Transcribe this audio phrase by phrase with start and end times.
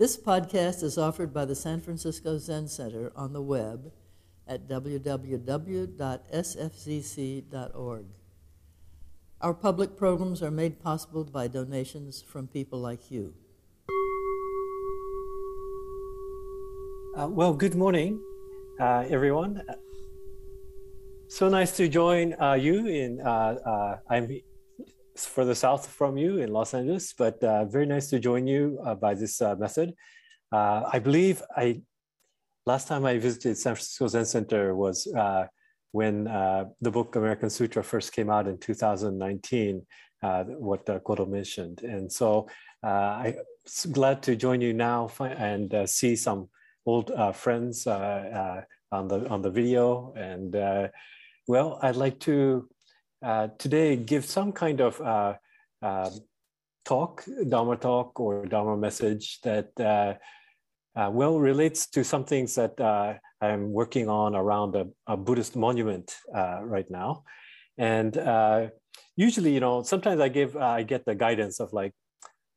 [0.00, 3.92] This podcast is offered by the San Francisco Zen Center on the web
[4.48, 5.26] at www.sfzc.org.
[9.42, 13.34] Our public programs are made possible by donations from people like you.
[17.14, 18.22] Uh, well, good morning,
[18.80, 19.62] uh, everyone.
[21.28, 23.20] So nice to join uh, you in.
[23.20, 24.40] Uh, uh, I'm
[25.16, 28.94] further south from you in Los Angeles, but uh, very nice to join you uh,
[28.94, 29.94] by this uh, method.
[30.52, 31.82] Uh, I believe I
[32.66, 35.08] last time I visited San Francisco Zen Center was
[35.92, 39.86] when the book American Sutra first came out in 2019.
[40.58, 42.48] what Kodo mentioned, and so
[42.82, 43.34] I'm
[43.92, 46.48] glad to join you now and see some
[46.86, 50.88] old friends on the on the video and uh,
[51.46, 52.68] well, I'd like to
[53.22, 55.34] uh, today give some kind of uh,
[55.82, 56.10] uh,
[56.84, 60.14] talk, Dharma talk or Dharma message that uh,
[60.98, 62.80] uh, well relates to some things that
[63.40, 67.24] I'm working on around a, a Buddhist monument right now.
[67.78, 68.16] And
[69.16, 71.92] usually, you know, sometimes I give, I get the guidance of like,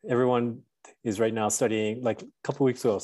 [0.09, 0.61] everyone
[1.03, 2.99] is right now studying, like a couple weeks ago,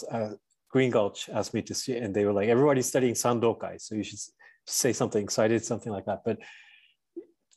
[0.71, 4.03] Green Gulch asked me to see, and they were like, everybody's studying Sandokai, so you
[4.03, 4.19] should
[4.67, 5.27] say something.
[5.27, 6.21] So I did something like that.
[6.23, 6.37] But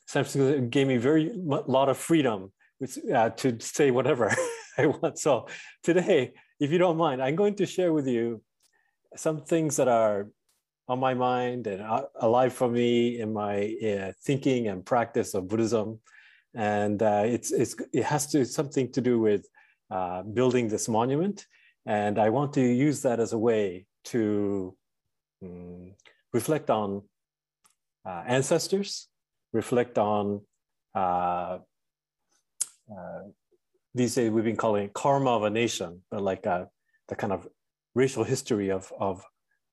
[0.05, 2.51] San Francisco gave me very lot of freedom
[3.13, 4.33] uh, to say whatever
[4.77, 5.19] I want.
[5.19, 5.47] So
[5.83, 8.41] today, if you don't mind, I'm going to share with you
[9.15, 10.27] some things that are
[10.87, 11.81] on my mind and
[12.19, 15.99] alive for me in my uh, thinking and practice of Buddhism.
[16.55, 19.47] And uh, it's, it's, it has to something to do with
[19.89, 21.45] uh, building this monument.
[21.85, 24.75] And I want to use that as a way to
[25.43, 25.93] um,
[26.33, 27.03] reflect on
[28.05, 29.07] uh, ancestors,
[29.53, 30.41] reflect on
[30.95, 31.59] uh,
[32.91, 33.21] uh,
[33.95, 36.65] these days we've been calling it karma of a nation, but like uh,
[37.07, 37.47] the kind of
[37.95, 39.23] racial history of, of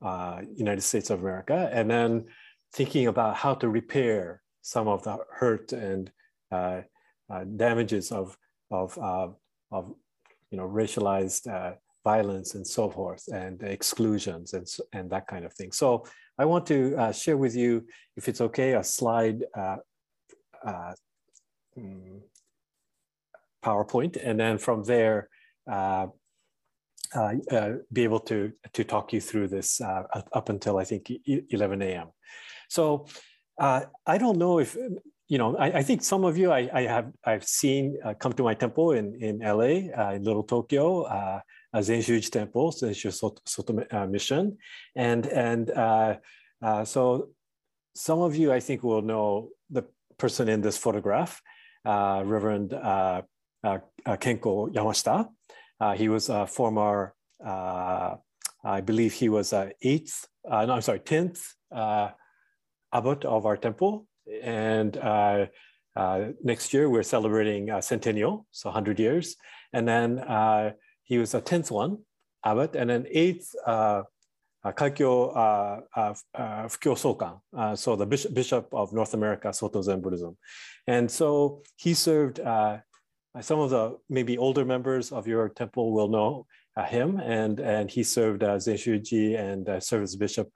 [0.02, 2.26] uh, United States of America, and then
[2.72, 6.12] thinking about how to repair some of the hurt and
[6.52, 6.82] uh,
[7.56, 8.36] damages of,
[8.70, 8.96] of,
[9.72, 9.94] of
[10.50, 11.46] you know, racialized
[12.04, 15.72] violence and so forth and exclusions and, and that kind of thing.
[15.72, 16.04] So
[16.40, 17.84] I want to uh, share with you,
[18.16, 19.76] if it's okay, a slide uh,
[20.64, 20.94] uh,
[21.78, 22.20] mm,
[23.62, 25.28] PowerPoint, and then from there,
[25.70, 26.06] uh,
[27.14, 31.82] uh, uh, be able to, to talk you through this up until I think 11
[31.82, 32.08] a.m.
[32.70, 33.06] So
[33.58, 34.78] I don't know if,
[35.28, 38.44] you know, I, I, think some of you I, I have I've seen come to
[38.44, 41.04] my temple in, in LA, in Little Tokyo,
[41.74, 44.58] Zenshuji Temple, Zenshu Soto, uh, Mission.
[44.96, 46.16] And, and uh,
[46.62, 47.28] uh, so
[47.94, 49.84] some of you, I think, will know the
[50.18, 51.40] person in this photograph,
[51.84, 53.22] uh, Reverend uh,
[53.64, 55.28] uh, Kenko Yamashita.
[55.96, 59.52] he was a former, I believe he was
[59.82, 61.54] eighth, no, I'm sorry, 10th
[62.92, 64.06] abbot of our temple.
[64.42, 64.98] And
[66.42, 69.36] next year, we're celebrating centennial, so 100 years.
[69.72, 70.18] And then
[71.10, 71.98] he was a 10th one,
[72.44, 74.02] abbot, and an eighth, uh,
[74.62, 79.52] uh, Kaikyo uh, uh, uh Fukyo Sokan, uh, so the bishop, bishop of North America,
[79.52, 80.36] Soto Zen Buddhism.
[80.86, 82.38] And so he served,
[83.40, 86.46] some of the maybe older members of your temple will know
[86.86, 90.48] him, and, and he served as Zenshuji and served as bishop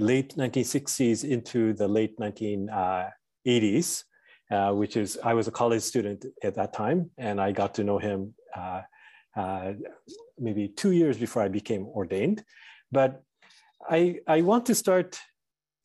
[0.00, 4.04] late 1960s into the late 1980s.
[4.50, 7.84] Uh, which is I was a college student at that time, and I got to
[7.84, 8.34] know him
[10.38, 12.44] maybe two years before I became ordained.
[12.92, 13.22] But
[13.88, 15.18] I, I want to start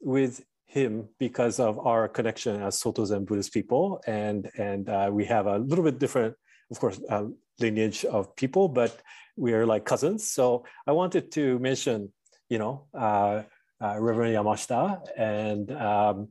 [0.01, 5.25] with him because of our connection as Soto Zen Buddhist people, and and uh, we
[5.25, 6.35] have a little bit different,
[6.71, 7.25] of course, uh,
[7.59, 9.01] lineage of people, but
[9.37, 10.27] we are like cousins.
[10.27, 12.11] So I wanted to mention,
[12.49, 13.43] you know, uh,
[13.81, 15.71] Reverend Yamashita and.
[15.71, 16.27] Um,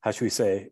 [0.00, 0.70] how should we say,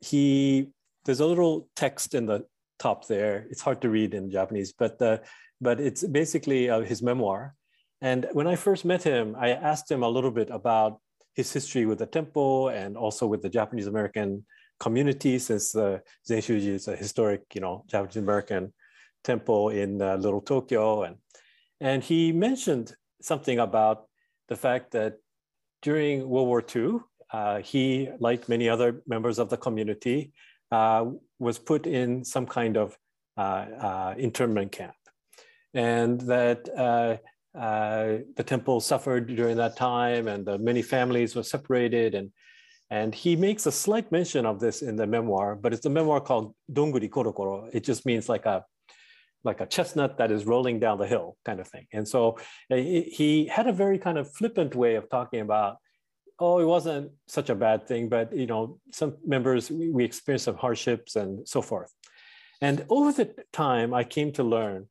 [0.00, 0.68] he,
[1.04, 2.44] there's a little text in the
[2.78, 3.46] top there.
[3.50, 5.18] It's hard to read in Japanese, but, uh,
[5.60, 7.54] but it's basically uh, his memoir.
[8.00, 11.00] And when I first met him, I asked him a little bit about
[11.34, 14.44] his history with the temple and also with the Japanese American
[14.78, 18.72] community, since the Zenshuji is a historic, you know, Japanese American
[19.24, 21.02] temple in uh, Little Tokyo.
[21.02, 21.16] And,
[21.80, 24.06] and he mentioned something about
[24.48, 25.16] the fact that
[25.82, 27.00] during World War II,
[27.32, 30.32] uh, he, like many other members of the community,
[30.72, 31.04] uh,
[31.38, 32.96] was put in some kind of
[33.36, 34.94] uh, uh internment camp.
[35.74, 36.64] And that
[37.54, 42.14] the temple suffered during that time and the many families were separated.
[42.14, 42.30] And,
[42.90, 46.20] And he makes a slight mention of this in the memoir, but it's a memoir
[46.20, 47.68] called Donguri Korokoro.
[47.72, 48.64] It just means like a
[49.44, 51.86] like a chestnut that is rolling down the hill kind of thing.
[51.92, 52.36] And so
[52.68, 55.76] he had a very kind of flippant way of talking about,
[56.38, 60.44] oh, it wasn't such a bad thing, but you know, some members we, we experienced
[60.44, 61.92] some hardships and so forth.
[62.60, 64.86] And over the time, I came to learn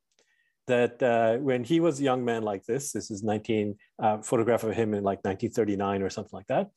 [0.68, 4.64] that uh, when he was a young man like this, this is 19 uh, photograph
[4.64, 6.70] of him in like 1939 or something like that.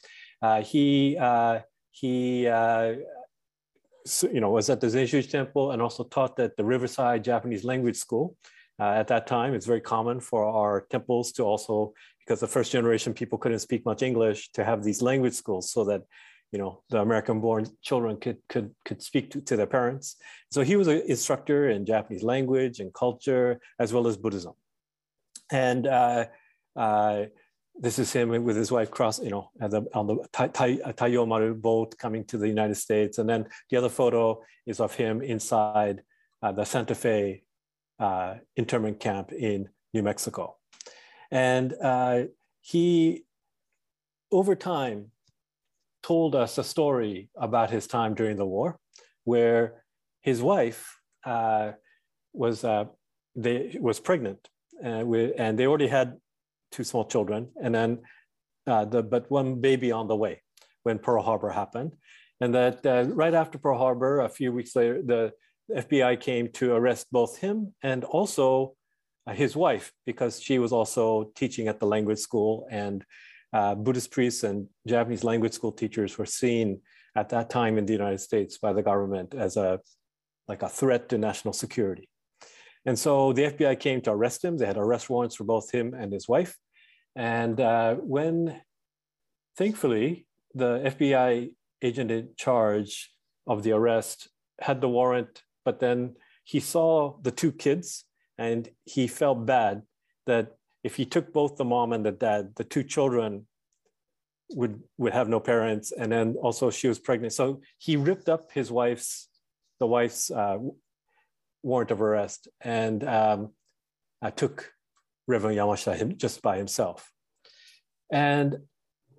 [0.43, 1.61] Uh, he uh,
[1.91, 2.94] he uh,
[4.32, 7.97] you know, was at the Zenshuji Temple and also taught at the Riverside Japanese Language
[7.97, 8.37] School.
[8.80, 12.70] Uh, at that time, it's very common for our temples to also, because the first
[12.70, 16.02] generation people couldn't speak much English, to have these language schools so that,
[16.52, 20.16] you know, the American-born children could could could speak to, to their parents.
[20.50, 24.54] So he was an instructor in Japanese language and culture as well as Buddhism,
[25.50, 25.86] and.
[25.86, 26.25] Uh,
[26.76, 27.25] uh,
[27.80, 31.96] this is him with his wife cross, you know, the, on the Taiyo Maru boat
[31.96, 33.19] coming to the United States.
[33.19, 36.02] And then the other photo is of him inside
[36.42, 37.44] uh, the Santa Fe
[37.99, 40.56] uh, internment camp in New Mexico.
[41.31, 42.25] And uh,
[42.61, 43.25] he,
[44.31, 45.11] over time,
[46.03, 48.79] told us a story about his time during the war,
[49.25, 49.85] where
[50.21, 51.73] his wife uh,
[52.33, 52.85] was uh,
[53.35, 54.49] they was pregnant,
[54.85, 55.05] uh,
[55.39, 56.17] and they already had
[56.71, 57.99] two small children, and then
[58.67, 60.43] uh, the but one baby on the way
[60.83, 61.93] when Pearl Harbor happened,
[62.41, 62.81] and that
[63.15, 65.33] right after Pearl Harbor, a few weeks later, the
[65.75, 68.75] FBI came to arrest both him and also
[69.26, 73.05] uh, his wife because she was also teaching at the language school, and
[73.53, 76.81] uh, Buddhist priests and Japanese language school teachers were seen
[77.17, 79.81] at that time in the United States by the government as a
[80.47, 82.09] like a threat to national security.
[82.87, 84.56] And so the FBI came to arrest him.
[84.56, 86.56] They had arrest warrants for both him and his wife.
[87.14, 88.62] And uh, when,
[89.56, 91.50] thankfully, the FBI
[91.82, 93.11] agent in charge
[93.47, 94.29] of the arrest
[94.61, 96.88] had the warrant, but then he saw
[97.20, 98.06] the two kids
[98.38, 99.82] and he felt bad
[100.25, 103.47] that if he took both the mom and the dad, the two children
[104.59, 107.35] would would have no parents, and then also she was pregnant.
[107.35, 109.29] So he ripped up his wife's
[109.79, 110.56] the wife's uh,
[111.62, 113.41] warrant of arrest and um,
[114.23, 114.73] I took
[115.26, 117.12] Reverend Yamashita just by himself.
[118.11, 118.56] And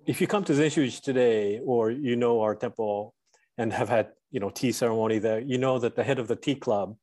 [0.04, 3.14] if you come to Zenshuji today, or you know our temple
[3.60, 6.36] and have had you know tea ceremony there, you know that the head of the
[6.36, 6.96] tea club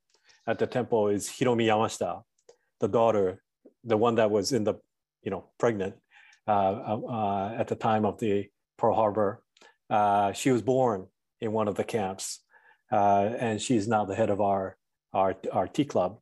[0.48, 2.24] at the temple is Hiromi Yamashita,
[2.80, 3.44] the daughter,
[3.84, 4.76] the one that was in the
[5.22, 5.96] you know pregnant
[6.48, 6.74] uh,
[7.18, 9.44] uh, at the time of the Pearl Harbor.
[9.90, 11.08] Uh, she was born
[11.42, 12.40] in one of the camps,
[12.92, 14.78] uh, and she's now the head of our
[15.14, 16.18] our, our tea club.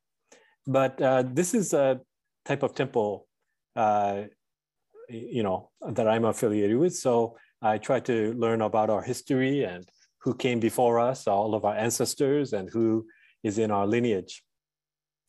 [0.66, 2.00] But uh, this is a
[2.44, 3.26] type of temple,
[3.74, 4.24] uh,
[5.08, 6.94] you know, that I'm affiliated with.
[6.94, 9.88] So I try to learn about our history and
[10.22, 13.06] who came before us, all of our ancestors, and who
[13.42, 14.42] is in our lineage.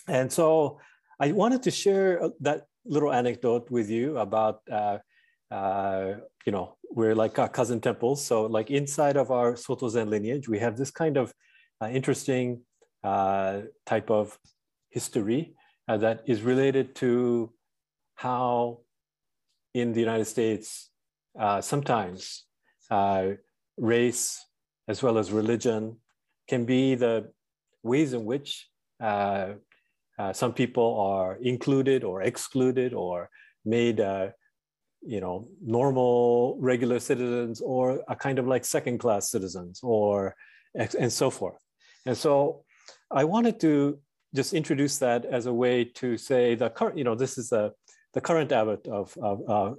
[0.07, 0.79] And so
[1.19, 4.99] I wanted to share uh, that little anecdote with you about, uh,
[5.51, 6.13] uh,
[6.45, 8.25] you know, we're like our cousin temples.
[8.25, 11.33] So like inside of our Soto Zen lineage, we have this kind of
[11.81, 12.61] uh, interesting
[13.03, 14.37] uh, type of
[14.89, 15.55] history
[15.87, 17.53] uh, that is related to
[18.15, 18.79] how
[19.73, 20.89] in the United States,
[21.61, 22.45] sometimes
[23.77, 24.46] race
[24.87, 25.97] as well as religion
[26.47, 27.29] can be the
[27.83, 28.69] ways in which
[29.01, 29.53] uh,
[30.17, 33.29] uh, some people are included or excluded or
[33.65, 33.99] made
[35.01, 40.35] you know normal regular citizens or a kind of like second class citizens or
[40.77, 41.57] and so forth.
[42.05, 42.63] And so
[43.11, 43.99] I wanted to
[44.35, 47.71] just introduce that as a way to say the current, you know, this is a,
[48.13, 49.73] the current abbot of, of uh,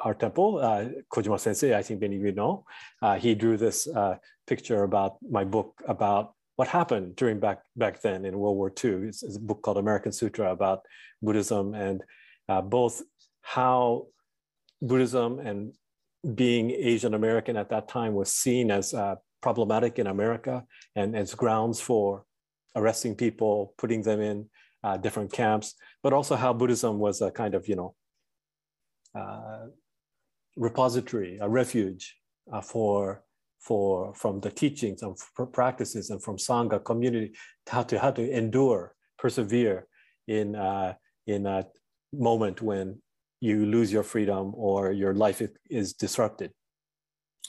[0.00, 2.64] our temple, uh, Kojima Sensei, I think many of you know.
[3.02, 8.02] Uh, he drew this uh, picture about my book about what happened during back, back
[8.02, 9.08] then in World War II.
[9.08, 10.80] It's, it's a book called American Sutra about
[11.22, 12.02] Buddhism and
[12.48, 13.02] uh, both
[13.42, 14.06] how
[14.82, 15.72] Buddhism and
[16.34, 20.64] being Asian American at that time was seen as uh, problematic in America
[20.96, 22.24] and as grounds for
[22.76, 24.48] arresting people, putting them in
[24.84, 27.94] uh, different camps, but also how Buddhism was a kind of, you know,
[30.56, 32.16] repository, a refuge
[32.52, 33.22] uh, for
[33.60, 35.14] for from the teachings and
[35.52, 37.32] practices and from sangha community,
[37.68, 39.86] how to how to endure, persevere
[40.28, 40.94] in uh,
[41.26, 41.66] in a
[42.12, 43.00] moment when
[43.40, 46.50] you lose your freedom or your life is disrupted.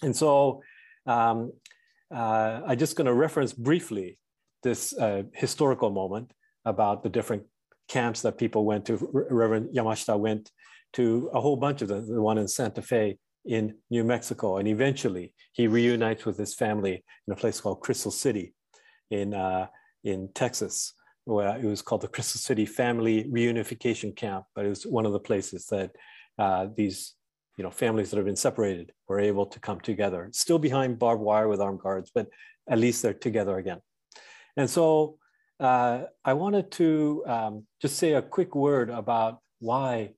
[0.02, 0.62] And so
[1.06, 1.52] um,
[2.14, 4.18] uh, I'm just going to reference briefly
[4.64, 6.32] this uh, historical moment
[6.66, 7.44] about the different
[7.90, 8.98] camps that people went to.
[9.12, 10.52] Reverend Yamashita went
[10.94, 14.58] to a whole bunch of them, the one in Santa Fe in New Mexico.
[14.58, 18.54] And eventually he reunites with his family in a place called Crystal City
[19.10, 19.68] in, uh,
[20.04, 20.94] in Texas,
[21.26, 24.46] where it was called the Crystal City Family Reunification Camp.
[24.56, 25.92] But it was one of the places that
[26.38, 27.16] uh, these
[27.58, 31.22] you know, families that have been separated were able to come together, still behind barbed
[31.22, 32.28] wire with armed guards, but
[32.70, 33.80] at least they're together again.
[34.58, 35.18] And so
[35.60, 40.14] uh, I wanted to um, just say a quick word about why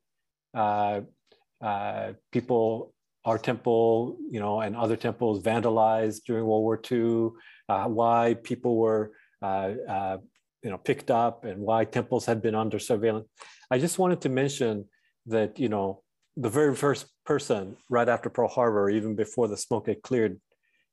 [2.31, 2.93] people,
[3.25, 7.29] our temple, you know, and other temples vandalized during World War II,
[7.69, 10.17] uh, why people were, uh, uh,
[10.61, 13.27] you know, picked up and why temples had been under surveillance.
[13.71, 14.85] I just wanted to mention
[15.27, 16.03] that, you know,
[16.35, 20.39] the very first person right after Pearl Harbor, even before the smoke had cleared,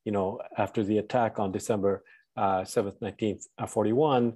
[0.05, 2.05] you know, after the attack on December
[2.37, 4.35] uh, 7th, 1941,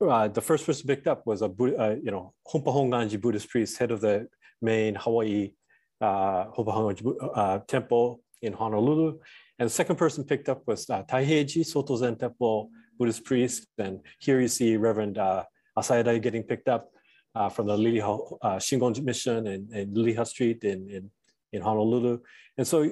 [0.00, 3.78] uh, the first person picked up was a, uh, you know, Hompa Hongwanji Buddhist priest,
[3.78, 4.28] head of the
[4.60, 5.52] main Hawaii
[6.00, 9.18] uh, Hongwanji uh, temple in Honolulu.
[9.58, 13.66] And the second person picked up was uh, Taiheiji Soto Zen Temple Buddhist priest.
[13.78, 15.44] And here you see Reverend uh,
[15.76, 16.90] getting picked up
[17.34, 21.10] uh, from the Liliha uh, Shingon Mission in, in Liliha Street in, in,
[21.52, 22.18] in Honolulu.
[22.56, 22.90] And so,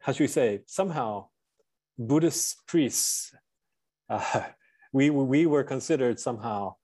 [0.00, 1.28] how should we say, somehow
[1.98, 3.34] Buddhist priests,
[4.92, 6.74] we, we were considered somehow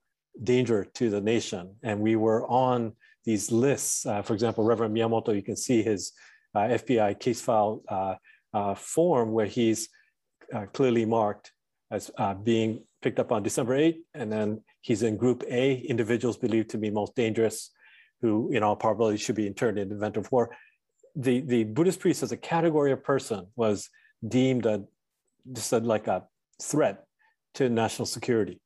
[0.43, 1.75] danger to the nation.
[1.83, 2.93] And we were on
[3.25, 4.05] these lists.
[4.05, 6.13] Uh, for example, Reverend Miyamoto, you can see his
[6.55, 9.89] uh, FBI case file uh, form where he's
[10.73, 11.51] clearly marked
[11.91, 12.09] as
[12.43, 13.99] being picked up on December 8th.
[14.13, 17.71] And then he's in group A, individuals believed to be most dangerous,
[18.21, 20.55] who in all probability should be interned in the event of war.
[21.15, 23.89] The, the Buddhist priest as a category of person was
[24.27, 24.83] deemed a,
[25.51, 26.23] just a, like a
[26.61, 27.06] threat
[27.57, 28.59] to national security.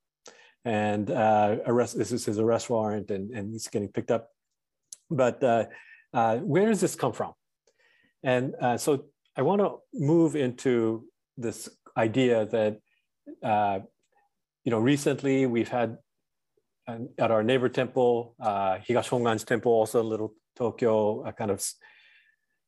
[0.63, 4.29] And uh, arrest, this is his arrest warrant and, and he's getting picked up.
[5.09, 5.65] But uh,
[6.13, 7.33] uh, where does this come from?
[8.23, 9.05] And uh, so
[9.35, 11.05] I want to move into
[11.37, 12.79] this idea that
[13.43, 13.79] uh,
[14.63, 15.97] you know, recently we've had
[17.17, 21.65] at our neighbor temple, uh, Higashi Honganji temple, also a little Tokyo, a kind of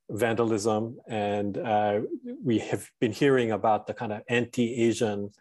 [0.10, 0.98] vandalism.
[1.08, 2.01] And uh,
[2.44, 5.32] we have been hearing about the kind of anti-Asian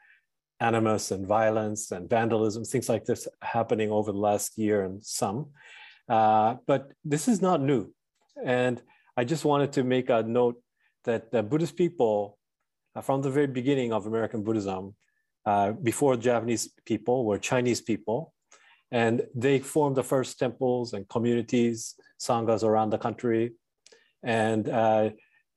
[0.62, 5.38] animus and violence and vandalism, things like this happening over the last year and some.
[6.08, 7.92] Uh, but this is not new.
[8.44, 8.80] And
[9.16, 10.56] I just wanted to make a note
[11.04, 12.38] that the Buddhist people,
[12.94, 14.94] uh, from the very beginning of American Buddhism,
[15.44, 18.32] uh, before Japanese people were Chinese people.
[18.90, 23.52] And they formed the first temples and communities, sanghas around the country.
[24.22, 25.10] And uh,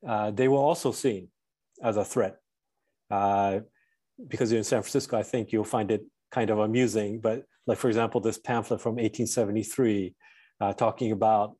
[0.07, 1.27] uh, they were also seen
[1.83, 2.37] as a threat.
[4.19, 7.19] Uh, because in San Francisco, I think you'll find it kind of amusing.
[7.19, 10.15] But like, for example, this pamphlet from 1873
[10.61, 11.55] uh, talking about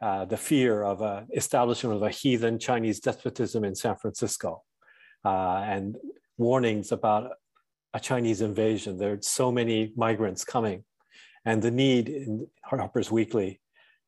[0.00, 4.62] uh, the fear of a establishment of a heathen Chinese despotism in San Francisco
[5.24, 5.96] and
[6.38, 7.30] warnings about
[7.94, 8.96] a Chinese invasion.
[8.96, 10.84] There are so many migrants coming.
[11.44, 13.60] And the need in Harper's Weekly,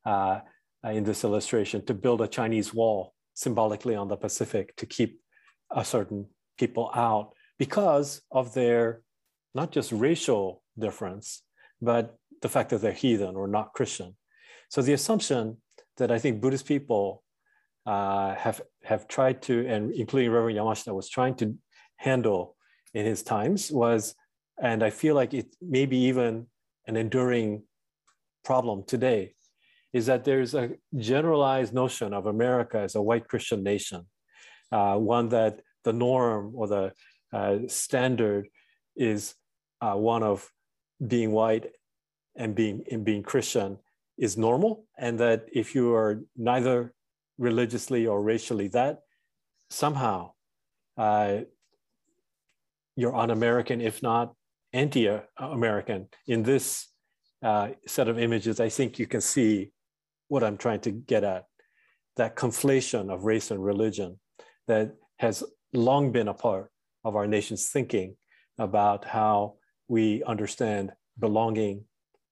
[0.07, 0.41] uh,
[0.85, 5.21] in this illustration, to build a Chinese wall symbolically on the Pacific to keep
[5.71, 6.27] a certain
[6.59, 9.03] people out because of their
[9.55, 11.43] not just racial difference,
[11.81, 14.17] but the fact that they're heathen or not Christian.
[14.69, 15.59] So the assumption
[15.97, 17.23] that I think Buddhist people
[17.87, 21.57] uh, have have tried to, and including Reverend Yamashita was trying to
[21.97, 22.57] handle
[22.93, 24.15] in his times was,
[24.61, 26.47] and I feel like it may be even
[26.87, 27.63] an enduring
[28.45, 29.35] problem today,
[29.93, 34.07] is that there's a generalized notion of America as a white Christian nation,
[34.73, 36.93] uh, one that the norm or the
[37.35, 38.49] uh, standard
[38.97, 39.35] is
[39.81, 40.49] uh, one of
[41.05, 41.67] being white
[42.37, 43.79] and being and being Christian
[44.17, 46.95] is normal, and that if you are neither
[47.39, 49.01] religiously or racially that,
[49.69, 50.31] somehow
[50.97, 51.39] uh,
[52.97, 54.33] you're un-American, if not
[54.73, 56.09] anti-American.
[56.29, 56.89] In this
[57.43, 59.73] uh, set of images, I think you can see
[60.29, 61.47] what I'm trying to get at,
[62.17, 64.21] that conflation of race and religion
[64.69, 66.71] that has long been a part
[67.05, 68.17] of our nation's thinking
[68.59, 69.55] about how
[69.89, 71.85] we understand belonging,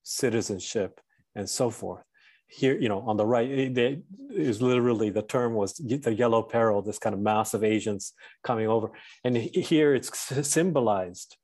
[0.02, 1.00] citizenship,
[1.34, 2.04] and so forth
[2.52, 6.82] here, you know, on the right, it is literally the term was the yellow peril,
[6.82, 8.12] this kind of mass of Asians
[8.44, 8.90] coming over.
[9.24, 10.10] And here it's
[10.46, 11.36] symbolized,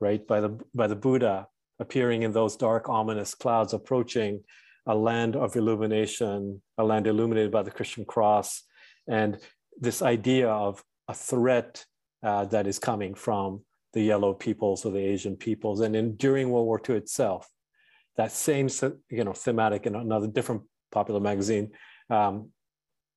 [0.00, 1.48] right, by the by the Buddha
[1.80, 4.42] appearing in those dark, ominous clouds, approaching
[4.86, 8.62] a land of illumination, a land illuminated by the Christian cross,
[9.06, 9.38] and
[9.78, 11.84] this idea of a threat
[12.24, 13.62] uh, that is coming from
[13.92, 15.80] the yellow peoples or the Asian peoples.
[15.80, 17.48] And in, during World War II itself,
[18.16, 18.68] that same
[19.10, 21.70] you know thematic in another different popular magazine
[22.10, 22.50] um,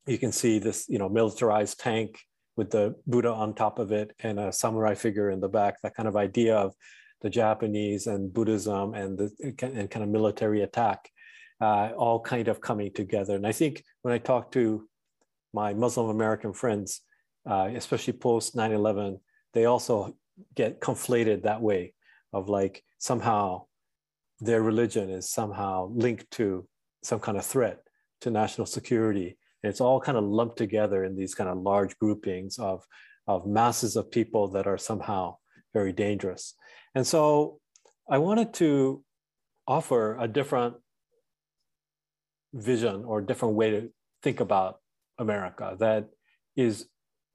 [0.05, 2.19] you can see this, you know, militarized tank
[2.55, 5.95] with the Buddha on top of it and a samurai figure in the back, that
[5.95, 6.73] kind of idea of
[7.21, 11.09] the Japanese and Buddhism and the and kind of military attack,
[11.61, 13.35] uh, all kind of coming together.
[13.35, 14.87] And I think when I talk to
[15.53, 17.01] my Muslim American friends,
[17.47, 19.19] uh, especially post 9/11,
[19.53, 20.15] they also
[20.55, 21.93] get conflated that way
[22.33, 23.65] of like somehow
[24.39, 26.67] their religion is somehow linked to
[27.03, 27.79] some kind of threat
[28.21, 29.37] to national security.
[29.63, 32.85] And it's all kind of lumped together in these kind of large groupings of,
[33.27, 35.37] of masses of people that are somehow
[35.73, 36.53] very dangerous.
[36.93, 37.59] And so
[38.09, 39.03] I wanted to
[39.67, 40.75] offer a different
[42.53, 43.89] vision or different way to
[44.23, 44.79] think about
[45.17, 46.09] America that
[46.55, 46.87] is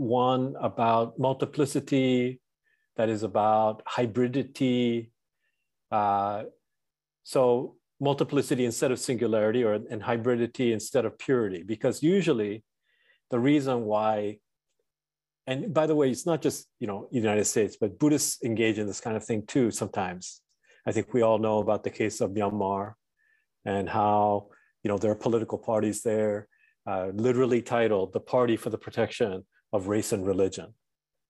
[0.03, 2.41] one about multiplicity,
[2.97, 5.11] that is about hybridity.
[5.91, 6.45] Uh,
[7.23, 12.65] so multiplicity instead of singularity or and hybridity instead of purity, because usually
[13.31, 14.39] the reason why,
[15.47, 18.87] and by the way, it's not just you know United States, but Buddhists engage in
[18.87, 20.41] this kind of thing too sometimes.
[20.87, 22.95] I think we all know about the case of Myanmar
[23.65, 24.49] and how
[24.83, 26.49] you know there are political parties there,
[26.87, 30.75] uh, literally titled the Party for the Protection of Race and Religion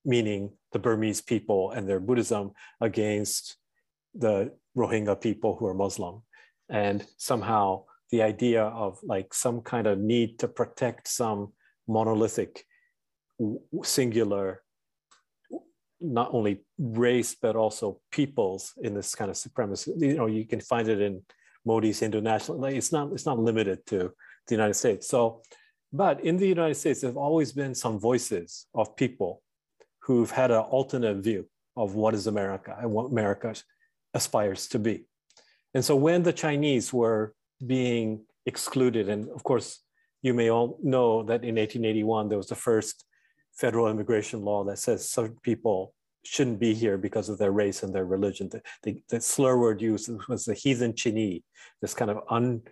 [0.05, 3.57] meaning the Burmese people and their Buddhism against
[4.15, 6.23] the Rohingya people who are Muslim.
[6.69, 11.53] And somehow the idea of like some kind of need to protect some
[11.87, 12.65] monolithic,
[13.83, 14.63] singular,
[16.01, 19.93] not only race, but also peoples in this kind of supremacy.
[19.97, 21.23] You know, you can find it in
[21.65, 24.13] Modi's international, like it's not, it's not limited to
[24.49, 25.09] the United States.
[25.09, 25.43] So,
[25.93, 29.43] but in the United States, there have always been some voices of people
[30.01, 31.47] who've had an alternate view
[31.77, 33.55] of what is America and what America
[34.15, 35.05] aspires to be.
[35.75, 37.35] And so when the Chinese were
[37.67, 39.81] being excluded, and of course,
[40.23, 43.05] you may all know that in 1881, there was the first
[43.53, 45.95] federal immigration law that says some people
[46.25, 48.49] shouldn't be here because of their race and their religion.
[48.49, 51.43] The, the, the slur word used was the heathen Chinese,
[51.81, 52.63] this kind of un,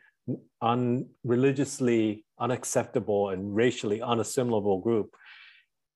[0.61, 5.15] un, religiously unacceptable and racially unassimilable group,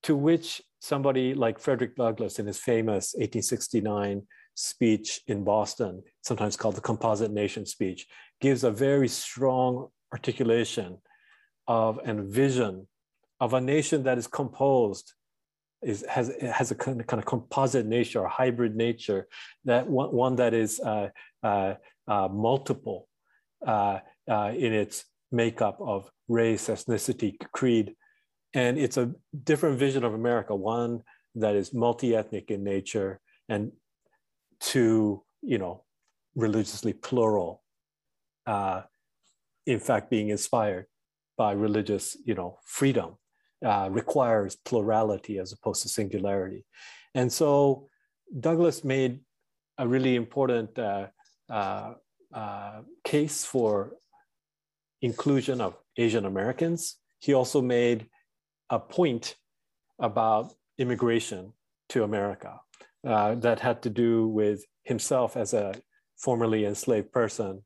[0.03, 4.23] to which somebody like Frederick Douglass in his famous 1869
[4.55, 8.07] speech in Boston, sometimes called the Composite Nation speech,
[8.41, 10.99] gives a very strong articulation
[11.67, 12.87] of and vision
[13.41, 15.13] of a nation that is composed
[15.83, 19.27] is has has a kind of, kind of composite nature or hybrid nature
[19.65, 21.09] that one, one that is uh,
[21.43, 21.75] uh,
[22.09, 23.09] uh, multiple
[24.31, 27.95] uh, in its makeup of race, ethnicity, creed,
[28.55, 31.03] and it's a different vision of America, one
[31.35, 33.73] that is multi-ethnic in nature and
[34.61, 35.85] two, you know,
[36.37, 37.63] religiously plural.
[38.47, 38.83] Uh,
[39.67, 40.87] in fact, being inspired
[41.37, 43.17] by religious, you know, freedom
[43.65, 46.65] uh, requires plurality as opposed to singularity.
[47.15, 47.89] And so
[48.39, 49.21] Douglass made
[49.79, 51.09] a really important uh,
[51.51, 51.95] uh,
[52.33, 53.95] uh case for
[55.05, 56.97] inclusion of Asian Americans.
[57.19, 58.09] He also made
[58.71, 59.37] a point
[59.99, 61.53] about immigration
[61.91, 62.53] to America
[63.07, 65.75] uh, that had to do with himself as a
[66.17, 67.63] formerly enslaved person.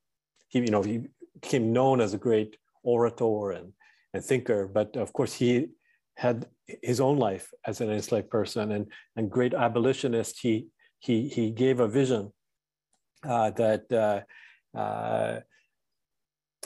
[0.49, 0.97] He, you know, he
[1.41, 3.73] became known as a great orator and,
[4.13, 5.69] and thinker, but of course he
[6.17, 6.47] had
[6.83, 8.85] his own life as an enslaved person and,
[9.17, 10.41] and great abolitionist.
[10.41, 10.67] He,
[10.99, 12.33] he, he gave a vision
[13.25, 15.41] uh, that uh, uh,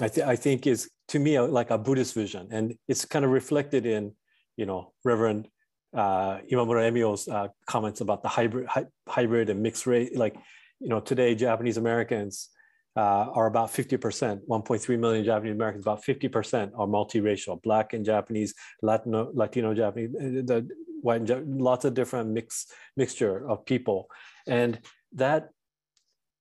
[0.00, 3.30] I, th- I think is to me like a Buddhist vision, and it's kind of
[3.30, 4.12] reflected in
[4.56, 5.48] you know, Reverend
[5.94, 10.10] uh, Imamura Emio's uh, comments about the hybrid, hy- hybrid and mixed race.
[10.14, 10.36] Like,
[10.80, 12.48] you know, today Japanese Americans
[12.96, 18.54] uh, are about 50%, 1.3 million Japanese Americans, about 50% are multiracial, Black and Japanese,
[18.82, 20.68] Latino, Latino Japanese, uh, the
[21.00, 24.08] white, lots of different mix, mixture of people.
[24.46, 24.78] And
[25.14, 25.50] that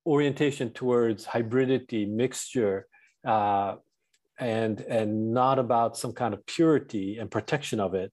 [0.06, 2.88] orientation towards hybridity, mixture,
[3.26, 3.76] uh,
[4.40, 8.12] and and not about some kind of purity and protection of it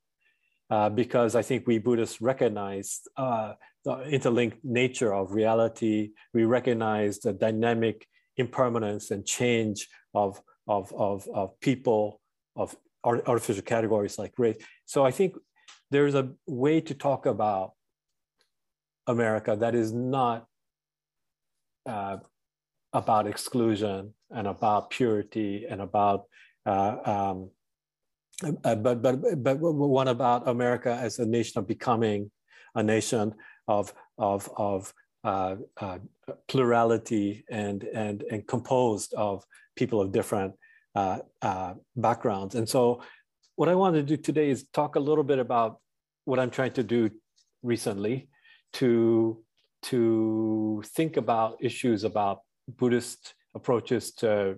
[0.70, 3.52] uh, because i think we buddhists recognize uh,
[3.88, 6.10] the interlinked nature of reality.
[6.34, 12.20] We recognize the dynamic impermanence and change of of of, of people
[12.54, 14.58] of artificial categories like race.
[14.84, 15.36] So i think
[15.90, 17.72] there's a way to talk about
[19.06, 20.46] america that is not
[21.86, 22.18] uh,
[22.92, 26.24] about exclusion and about purity and about
[26.66, 27.50] uh, um,
[28.44, 32.30] uh, but but but one about America as a nation of becoming
[32.74, 33.34] a nation
[33.66, 34.92] of of of
[35.24, 35.98] uh, uh,
[36.46, 39.44] plurality and and and composed of
[39.76, 40.54] people of different
[40.94, 42.54] uh, uh, backgrounds.
[42.54, 43.02] And so
[43.56, 45.80] what I want to do today is talk a little bit about
[46.24, 47.10] what I'm trying to do
[47.62, 48.28] recently
[48.74, 49.42] to
[49.84, 54.56] to think about issues about Buddhist approaches to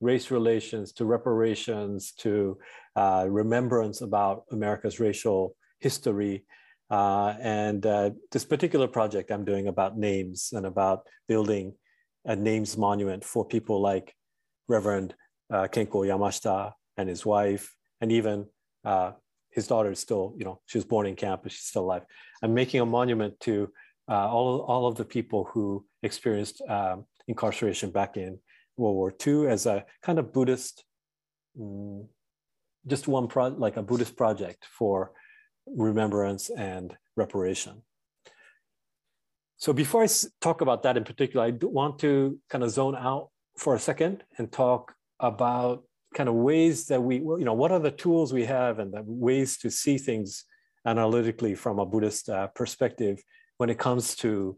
[0.00, 2.58] race relations, to reparations, to
[2.96, 6.44] uh, remembrance about America's racial history.
[6.90, 11.74] Uh, and uh, this particular project I'm doing about names and about building
[12.24, 14.14] a names monument for people like
[14.68, 15.14] Reverend
[15.52, 18.46] uh, Kenko Yamashita and his wife, and even
[18.84, 19.12] uh,
[19.50, 22.02] his daughter is still, you know, she was born in camp, but she's still alive.
[22.42, 23.70] I'm making a monument to
[24.08, 28.38] uh, all, all of the people who experienced um, incarceration back in
[28.76, 30.84] World War II as a kind of Buddhist,
[31.60, 32.08] um,
[32.86, 35.12] just one pro like a Buddhist project for
[35.66, 37.82] remembrance and reparation.
[39.56, 40.08] So before I
[40.40, 44.24] talk about that in particular, I want to kind of zone out for a second
[44.38, 48.46] and talk about kind of ways that we, you know, what are the tools we
[48.46, 50.44] have and the ways to see things
[50.86, 53.22] analytically from a Buddhist uh, perspective
[53.58, 54.56] when it comes to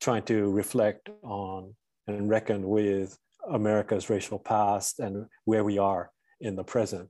[0.00, 1.74] trying to reflect on
[2.06, 3.16] and reckon with
[3.50, 6.10] America's racial past and where we are
[6.40, 7.08] in the present.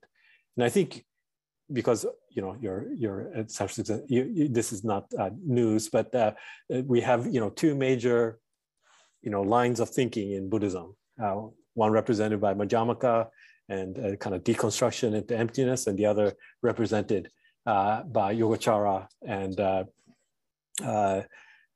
[0.57, 1.05] And I think
[1.73, 3.31] because you know you're you're
[4.09, 6.33] you, you, this is not uh, news, but uh,
[6.69, 8.39] we have you know two major
[9.23, 10.97] you know lines of thinking in Buddhism.
[11.23, 13.29] Uh, one represented by Madhyamaka
[13.69, 17.31] and uh, kind of deconstruction into emptiness, and the other represented
[17.67, 19.61] uh, by Yogacara and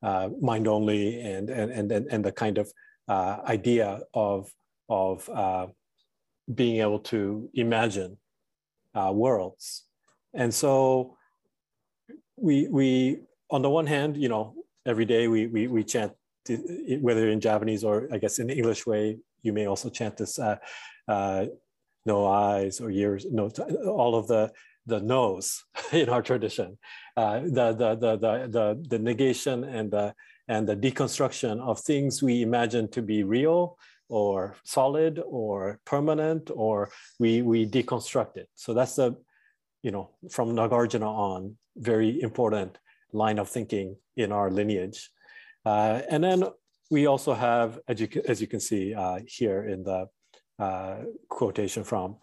[0.04, 2.70] uh, uh, uh mind only, and, and, and, and the kind of
[3.08, 4.50] uh, idea of,
[4.88, 5.28] of
[6.54, 8.18] being able to imagine
[8.94, 9.84] worlds.
[10.34, 11.16] And so
[12.36, 14.54] we, we, on the one hand, you know,
[14.86, 16.12] every day we, we, we chant,
[17.00, 20.38] whether in Japanese or I guess in the English way, you may also chant this
[20.38, 20.56] uh,
[21.06, 21.46] uh,
[22.06, 23.48] no eyes or ears, no,
[23.86, 24.52] all of the
[24.86, 26.78] the no's in our tradition, uh,
[27.16, 30.14] the, the, the, the, the, negation and the,
[30.48, 36.90] and the deconstruction of things we imagine to be real or solid or permanent, or
[37.18, 38.48] we, we deconstruct it.
[38.54, 39.16] So that's the,
[39.82, 42.78] you know, from Nagarjuna on, very important
[43.12, 45.10] line of thinking in our lineage.
[45.64, 46.44] Uh, and then
[46.90, 50.06] we also have, as you, as you can see uh, here in the
[50.58, 50.96] uh,
[51.28, 52.16] quotation from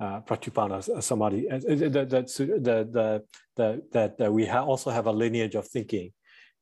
[0.00, 3.22] uh, uh, Pratyutpanna Samadhi, uh, that, that,
[3.56, 6.12] that, that, that we ha also have a lineage of thinking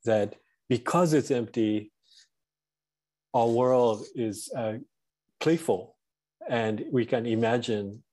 [0.05, 0.35] that
[0.67, 1.91] because it's empty,
[3.33, 4.73] our world is uh,
[5.39, 5.95] playful
[6.49, 8.03] and we can imagine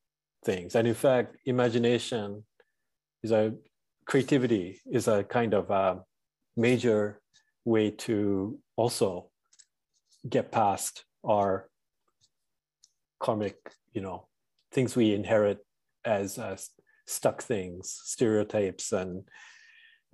[0.45, 0.75] things.
[0.75, 2.45] And in fact, imagination
[3.23, 3.55] is a
[4.07, 6.03] creativity is a kind of a
[6.57, 7.21] major
[7.65, 9.31] way to also
[10.29, 11.69] get past our
[13.19, 13.57] karmic,
[13.93, 14.29] you know,
[14.73, 15.59] things we inherit
[16.05, 16.57] as uh,
[17.07, 19.23] stuck things, stereotypes, and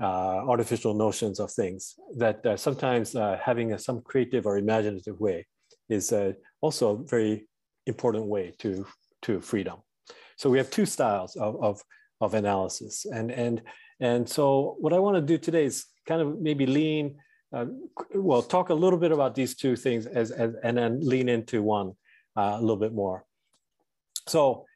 [0.00, 1.94] uh, artificial notions of things.
[2.16, 5.46] That uh, sometimes uh, having a, some creative or imaginative way
[5.88, 7.48] is uh, also a very
[7.86, 8.86] important way to
[9.22, 9.78] to freedom.
[10.36, 11.82] So we have two styles of of,
[12.20, 13.62] of analysis, and and
[14.00, 17.16] and so what I want to do today is kind of maybe lean
[17.52, 17.66] uh,
[18.14, 21.62] well, talk a little bit about these two things as, as and then lean into
[21.62, 21.92] one
[22.36, 23.24] uh, a little bit more.
[24.26, 24.66] So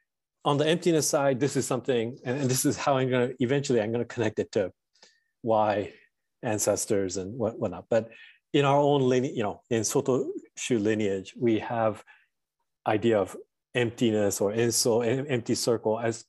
[0.44, 3.34] on the emptiness side, this is something, and, and this is how I'm going to
[3.42, 4.72] eventually I'm going to connect it to
[5.42, 5.92] why
[6.42, 7.86] ancestors and what, whatnot.
[7.88, 8.10] But
[8.52, 12.02] in our own lineage, you know, in Soto Shu lineage, we have
[12.86, 13.36] idea of
[13.74, 16.24] emptiness or enso, empty circle as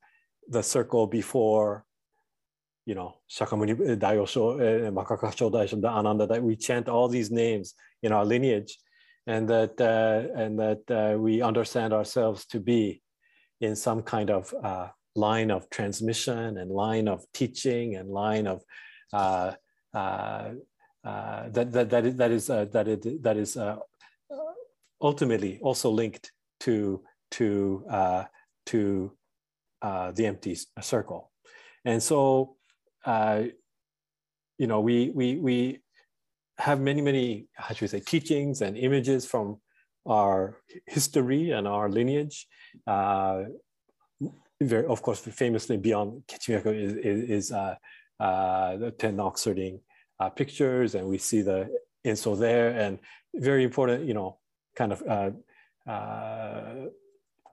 [0.49, 1.85] the circle before
[2.87, 7.29] you know, Shakyamuni uh, Daiosho, uh, Makakasho Daiosho, the Ananda, that we chant all these
[7.29, 8.77] names in our lineage
[9.27, 13.01] and that, uh, and that uh, we understand ourselves to be
[13.61, 18.61] in some kind of uh, line of transmission and line of teaching and line of
[19.13, 19.51] uh,
[19.93, 20.51] uh,
[21.03, 23.57] uh that, that, that is, that is, uh, that is, that is
[25.01, 27.83] ultimately also linked to, to,
[28.65, 29.11] to
[29.81, 31.31] the empty circle.
[31.85, 32.57] And so
[33.07, 33.43] uh,
[34.57, 35.79] you know, we, we, we
[36.57, 39.59] have many, many, how should we say, teachings and images from
[40.07, 42.47] our history and our lineage.
[42.85, 43.43] Uh,
[44.61, 46.93] very, of course, famously beyond Kechimyaku is,
[47.29, 47.75] is, uh,
[48.19, 49.79] uh, the Ten Oxherding
[50.19, 51.69] uh, pictures, and we see the
[52.03, 52.97] Enso there, and
[53.35, 54.39] very important, you know,
[54.75, 55.03] kind of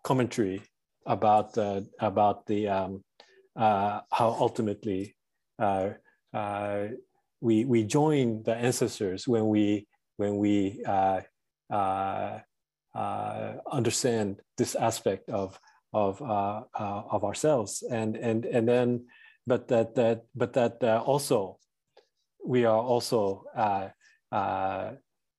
[0.02, 0.62] commentary
[1.06, 1.58] about
[2.00, 3.04] about the um,
[3.56, 5.16] uh, how ultimately
[5.58, 5.90] uh,
[6.32, 6.86] uh,
[7.40, 9.86] we we join the ancestors when we
[10.16, 10.82] when we
[11.70, 12.38] uh,
[13.70, 15.58] understand this aspect of
[15.94, 19.06] of uh, uh, of ourselves, and and and then,
[19.46, 21.58] but that that but that uh, also,
[22.44, 23.88] we are also uh,
[24.32, 24.92] uh,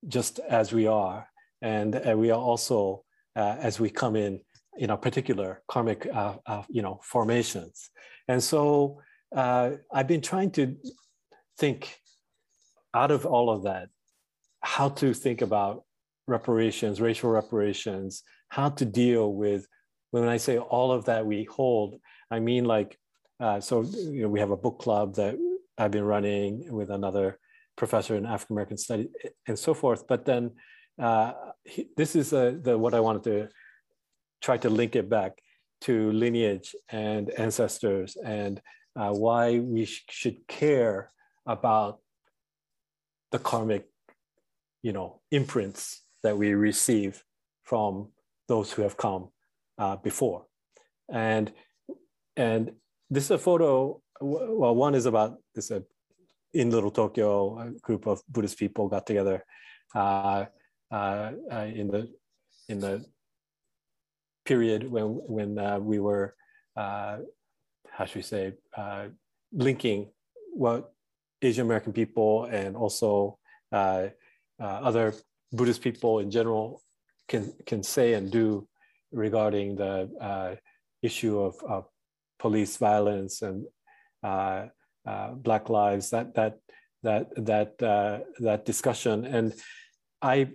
[0.07, 1.27] just as we are,
[1.61, 3.03] and we are also
[3.35, 4.39] as we come in
[4.77, 6.07] in a particular karmic
[6.69, 7.89] you know formations,
[8.27, 9.01] and so
[9.33, 10.77] I've been trying to
[11.57, 11.99] think
[12.93, 13.89] out of all of that
[14.61, 15.83] how to think about
[16.27, 19.67] reparations, racial reparations, how to deal with,
[20.11, 21.99] when I say all of that we hold,
[22.31, 22.97] I mean like,
[23.39, 25.35] uh, so you know, we have a book club that
[25.77, 27.39] I've been running with another
[27.75, 29.09] professor in African American study
[29.47, 30.07] and so forth.
[30.07, 30.51] But then
[30.97, 31.33] uh,
[31.63, 33.49] he, this is a, the what I wanted to
[34.41, 35.33] try to link it back
[35.81, 38.61] to lineage and ancestors and
[38.95, 41.11] uh, why we sh should care
[41.45, 41.99] about
[43.31, 43.85] the karmic
[44.85, 47.23] you know, imprints that we receive
[47.63, 48.09] from
[48.47, 49.29] those who have come
[49.77, 50.45] uh, before.
[51.07, 51.51] And,
[52.35, 52.71] and
[53.09, 55.81] this is a photo, well, one is about this uh,
[56.53, 59.45] in Little Tokyo, a group of Buddhist people got together
[59.93, 60.45] uh,
[60.91, 62.07] uh, uh in the
[62.69, 63.03] in the
[64.45, 66.35] period when when uh, we were
[66.77, 67.17] uh,
[67.91, 68.53] how should we say
[69.51, 70.09] linking
[70.53, 70.91] what
[71.41, 73.37] Asian American people and also
[73.71, 74.07] uh,
[74.59, 75.13] other
[75.51, 76.81] Buddhist people in general
[77.27, 78.67] can can say and do
[79.11, 80.55] regarding the uh,
[81.01, 81.85] issue of, of,
[82.37, 83.65] police violence and
[84.21, 84.65] uh,
[85.05, 86.09] uh Black lives.
[86.09, 86.59] That that
[87.03, 89.53] that that uh, that discussion, and
[90.21, 90.49] I,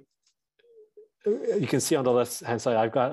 [1.26, 3.12] you can see on the left hand side, I've got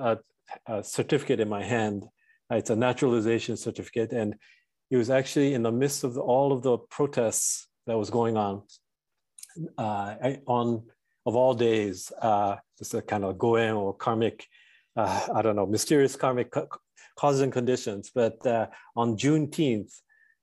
[0.68, 2.06] a, a certificate in my hand.
[2.50, 4.36] It's a naturalization certificate, and
[4.90, 8.38] it was actually in the midst of the, all of the protests that was going
[8.38, 8.64] on
[9.78, 10.84] uh, on
[11.28, 14.48] of all days, uh, it's a kind of goen or karmic,
[14.96, 16.54] uh, I don't know, mysterious karmic
[17.18, 18.10] causes and conditions.
[18.16, 19.94] But uh, on Juneteenth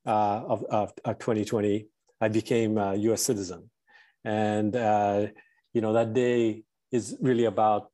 [0.05, 1.87] uh, of, of, of, 2020,
[2.21, 3.71] I became a US citizen.
[4.25, 5.29] And, uh,
[5.73, 7.91] you know, that day is really about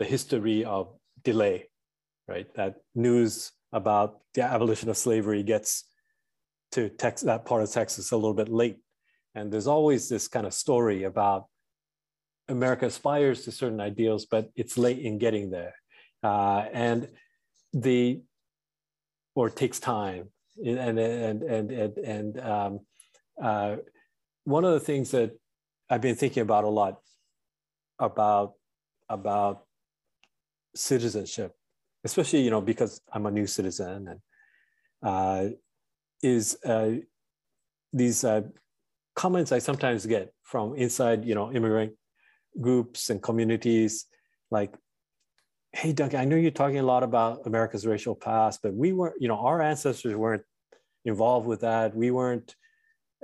[0.00, 1.68] the history of delay,
[2.26, 2.52] right?
[2.56, 5.84] That news about the abolition of slavery gets
[6.72, 8.78] to Texas, that part of Texas a little bit late.
[9.36, 11.46] And there's always this kind of story about
[12.48, 15.74] America aspires to certain ideals, but it's late in getting there.
[16.22, 17.08] Uh, and
[17.72, 18.22] the,
[19.34, 20.28] or takes time.
[20.64, 22.80] And, and, and, and, and um,
[23.42, 23.76] uh,
[24.44, 25.32] one of the things that
[25.88, 27.00] I've been thinking about a lot
[27.98, 28.54] about,
[29.08, 29.64] about
[30.74, 31.54] citizenship,
[32.04, 34.20] especially, you know, because I'm a new citizen and
[35.02, 35.54] uh,
[36.22, 36.92] is uh,
[37.92, 38.42] these uh,
[39.14, 41.92] comments I sometimes get from inside, you know, immigrant
[42.60, 44.06] groups and communities
[44.50, 44.74] like,
[45.72, 49.14] hey, Doug, I know you're talking a lot about America's racial past, but we weren't,
[49.20, 50.42] you know, our ancestors weren't
[51.04, 51.96] involved with that.
[51.96, 52.54] We weren't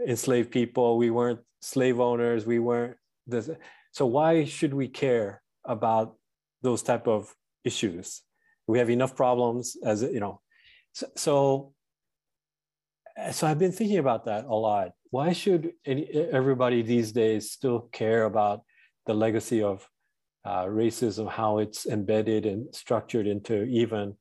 [0.07, 0.97] enslaved people.
[0.97, 2.47] We weren't slave owners.
[2.47, 3.51] We weren't this.
[3.93, 6.17] So why should we care about
[6.63, 8.23] those type of issues?
[8.67, 10.41] We have enough problems as, you know,
[10.93, 11.73] so, so
[13.33, 14.93] so I've been thinking about that a lot.
[15.11, 18.63] Why should everybody these days still care about
[19.09, 19.89] the legacy of
[20.45, 24.15] uh, racism, how it's embedded and structured into even,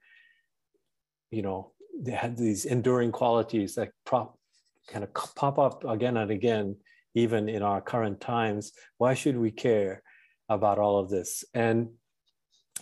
[1.29, 4.39] you know, they had these enduring qualities that prop,
[4.87, 6.77] kind of pop up again and again,
[7.15, 8.71] even in our current times.
[8.97, 10.01] Why should we care
[10.47, 11.43] about all of this?
[11.53, 11.89] And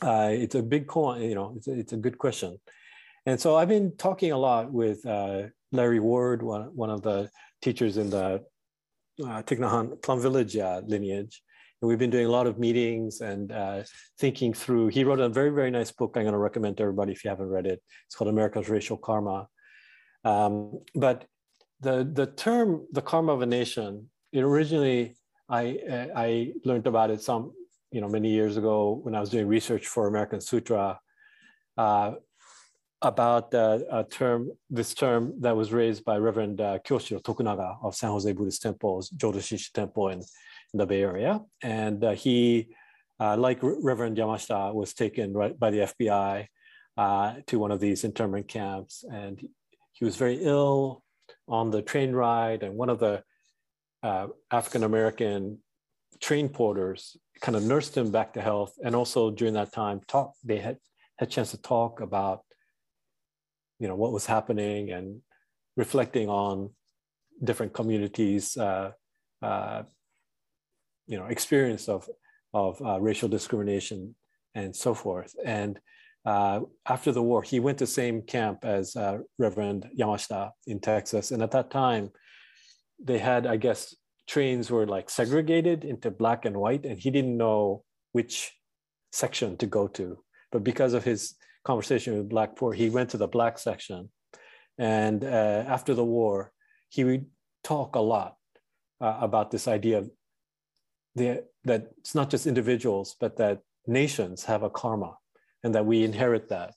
[0.01, 2.59] uh, it's a big, coin, you know, it's a, it's a good question.
[3.25, 7.31] And so I've been talking a lot with uh, Larry Ward, one, one of the
[7.63, 8.43] teachers in the
[9.25, 9.41] uh,
[10.03, 11.41] Plum Village uh, lineage.
[11.85, 13.83] And we've been doing a lot of meetings and uh,
[14.17, 14.87] thinking through.
[14.87, 17.29] He wrote a very, very nice book I'm going to recommend to everybody if you
[17.29, 17.79] haven't read it.
[18.07, 19.47] It's called America's Racial Karma.
[20.23, 21.25] Um, but
[21.81, 25.15] the, the term, the karma of a nation, it originally,
[25.47, 27.51] I, I learned about it some,
[27.91, 30.99] you know, many years ago when I was doing research for American Sutra
[31.77, 32.13] uh,
[33.03, 37.93] about uh, a term, this term that was raised by Reverend uh, Kyoshiro Tokunaga of
[37.93, 40.23] San Jose Buddhist Temple, Jodo Shinshu Temple in
[40.77, 41.41] the Bay Area.
[41.61, 42.75] And uh, he,
[43.19, 46.47] uh, like Reverend Yamashita, was taken right by the FBI
[46.97, 49.03] uh, to one of these internment camps.
[49.09, 49.41] And
[49.93, 51.03] he was very ill
[51.47, 52.63] on the train ride.
[52.63, 53.23] And one of the
[54.03, 55.59] uh, African American
[56.21, 58.73] train porters kind of nursed him back to health.
[58.83, 60.77] And also during that time, talk, they had
[61.17, 62.41] had a chance to talk about
[63.79, 65.21] you know what was happening and
[65.75, 66.69] reflecting on
[67.43, 68.91] different communities uh,
[69.41, 69.83] uh,
[71.07, 72.07] you know experience of
[72.53, 74.15] of uh, racial discrimination
[74.53, 75.79] and so forth and
[76.25, 80.79] uh, after the war, he went to the same camp as uh, Reverend Yamashita in
[80.79, 81.29] Texas.
[81.29, 82.09] And at that time,
[83.03, 83.95] they had, I guess,
[84.27, 88.51] trains were like segregated into black and white, and he didn't know which
[89.11, 90.17] section to go to.
[90.51, 94.09] But because of his conversation with Black Poor, he went to the black section.
[94.79, 96.51] And uh, after the war,
[96.89, 97.27] he would
[97.63, 98.35] talk a lot
[98.99, 100.09] uh, about this idea of
[101.15, 105.17] the, that it's not just individuals, but that nations have a karma
[105.63, 106.73] and that we inherit that.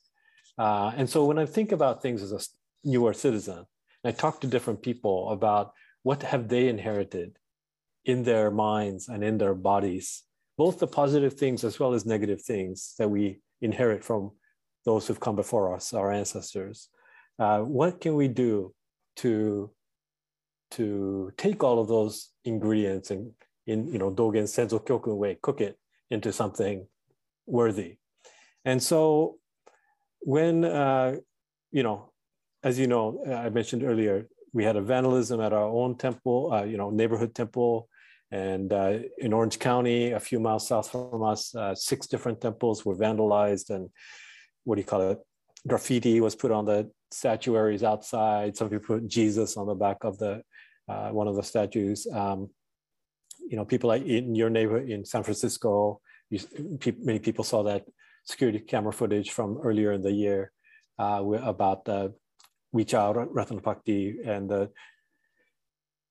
[0.57, 2.39] Uh, and so when I think about things as a
[2.83, 3.65] newer citizen,
[4.03, 5.73] I talk to different people about
[6.03, 7.37] what have they inherited
[8.05, 10.23] in their minds and in their bodies,
[10.57, 14.31] both the positive things as well as negative things that we inherit from
[14.85, 16.89] those who've come before us, our ancestors.
[17.37, 18.73] Uh, what can we do
[19.17, 19.69] to
[20.71, 23.31] to take all of those ingredients and
[23.71, 25.75] in you know dogen Tenzo kyokun way cook it
[26.09, 26.87] into something
[27.45, 27.91] worthy.
[28.65, 28.99] And so
[30.21, 31.09] when uh,
[31.71, 31.97] you know
[32.61, 33.05] as you know
[33.45, 37.33] i mentioned earlier we had a vandalism at our own temple uh, you know neighborhood
[37.33, 37.87] temple
[38.31, 42.85] and uh, in orange county a few miles south from us uh, six different temples
[42.85, 43.89] were vandalized and
[44.69, 45.19] what do you call it?
[45.67, 48.55] Graffiti was put on the statuaries outside.
[48.55, 50.43] Some people put jesus on the back of the
[50.87, 52.07] uh, one of the statues.
[52.13, 52.49] Um,
[53.49, 56.39] you know, people like in your neighborhood in San Francisco, you,
[56.79, 57.83] pe many people saw that
[58.23, 60.51] security camera footage from earlier in the year
[60.99, 62.13] uh, about the
[62.75, 64.69] Vicha Ratanapakdee and the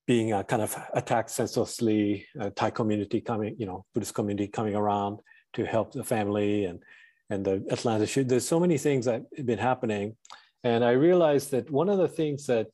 [0.07, 4.75] being uh, kind of attacked senselessly, uh, Thai community coming, you know, Buddhist community coming
[4.75, 5.21] around
[5.53, 6.83] to help the family and
[7.31, 8.27] and the Atlanta shoot.
[8.27, 10.17] There's so many things that have been happening,
[10.65, 12.67] and I realized that one of the things that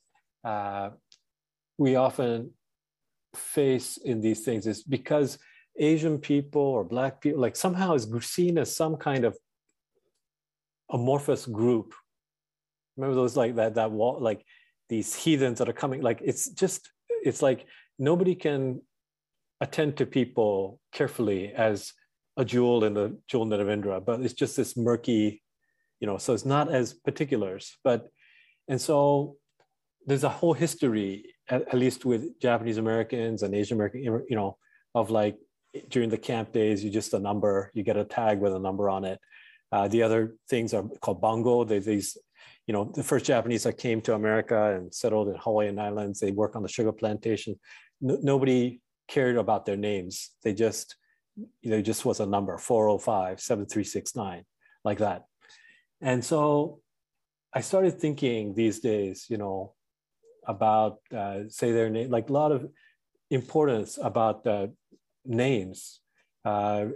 [0.43, 0.89] uh,
[1.77, 2.54] we often
[3.35, 5.37] face in these things is because
[5.77, 9.37] Asian people or Black people, like somehow is seen as some kind of
[10.91, 11.93] amorphous group.
[12.97, 14.45] Remember those like that that wall, like
[14.89, 16.01] these heathens that are coming.
[16.01, 17.65] Like it's just it's like
[17.99, 18.81] nobody can
[19.61, 21.93] attend to people carefully as
[22.37, 25.41] a jewel in the jewel net of Indra, but it's just this murky,
[25.99, 26.17] you know.
[26.17, 28.07] So it's not as particulars, but
[28.67, 29.37] and so
[30.05, 34.57] there's a whole history at, at least with Japanese Americans and Asian American, you know,
[34.93, 35.37] of like
[35.89, 38.89] during the camp days, you just a number, you get a tag with a number
[38.89, 39.19] on it.
[39.71, 41.63] Uh, the other things are called bango.
[41.63, 42.17] They, these,
[42.67, 46.31] you know, the first Japanese that came to America and settled in Hawaiian Islands, they
[46.31, 47.59] work on the sugar plantation.
[48.01, 50.31] No, nobody cared about their names.
[50.43, 50.95] They just,
[51.63, 54.45] know, just was a number 405, 7369,
[54.83, 55.25] like that.
[56.01, 56.79] And so
[57.53, 59.73] I started thinking these days, you know,
[60.47, 62.67] about uh, say their name, like a lot of
[63.31, 64.67] importance about uh,
[65.25, 65.99] names.
[66.43, 66.87] Uh,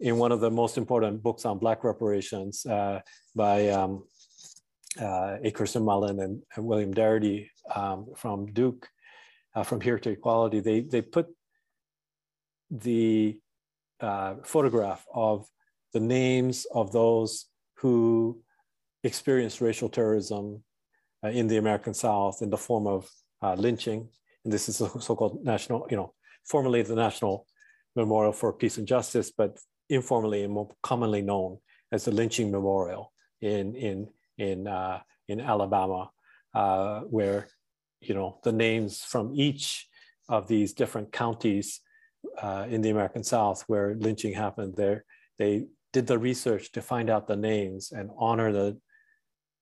[0.00, 3.00] in one of the most important books on Black reparations uh,
[3.34, 4.04] by um,
[5.00, 5.80] uh, A.
[5.80, 8.88] Mullen and, and William Darity um, from Duke,
[9.56, 11.26] uh, from Here to Equality, they, they put
[12.70, 13.38] the
[14.44, 15.48] photograph of
[15.92, 17.46] the names of those
[17.78, 18.40] who
[19.02, 20.62] experienced racial terrorism
[21.24, 23.08] in the American South in the form of
[23.42, 24.08] uh, lynching.
[24.44, 27.46] And this is so-called national, you know, formally the National
[27.96, 31.58] Memorial for Peace and Justice, but informally and more commonly known
[31.92, 36.10] as the Lynching Memorial in in in uh, in Alabama,
[36.54, 37.48] uh, where
[38.00, 39.88] you know the names from each
[40.28, 41.80] of these different counties
[42.40, 44.76] uh, in the American South where lynching happened.
[44.76, 45.04] There,
[45.38, 48.78] they did the research to find out the names and honor the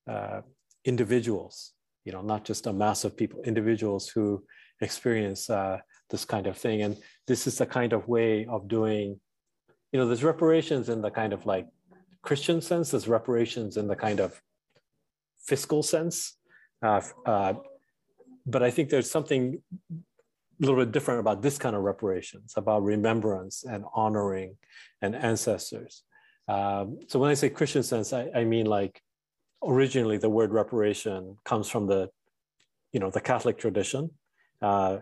[0.08, 0.40] uh,
[0.86, 1.72] individuals,
[2.04, 4.42] you know, not just a mass of people, individuals who
[4.80, 5.78] experience uh,
[6.10, 6.82] this kind of thing.
[6.82, 6.96] And
[7.26, 9.20] this is the kind of way of doing,
[9.92, 11.66] you know, there's reparations in the kind of like
[12.22, 14.40] Christian sense, there's reparations in the kind of
[15.38, 16.36] fiscal sense.
[16.82, 17.54] Uh, uh,
[18.46, 19.60] but I think there's something
[19.92, 19.94] a
[20.60, 24.56] little bit different about this kind of reparations, about remembrance and honoring
[25.02, 26.04] and ancestors.
[26.48, 29.02] Um, so when I say Christian sense, I, I mean like
[29.64, 32.10] originally the word reparation comes from the,
[32.92, 34.10] you know, the Catholic tradition.
[34.62, 34.98] Uh,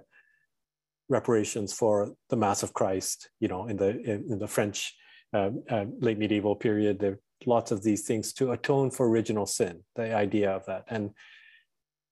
[1.08, 4.94] reparations for the Mass of Christ, you know, in the in, in the French
[5.32, 9.46] uh, uh, late medieval period, there are lots of these things to atone for original
[9.46, 9.80] sin.
[9.96, 11.10] The idea of that, and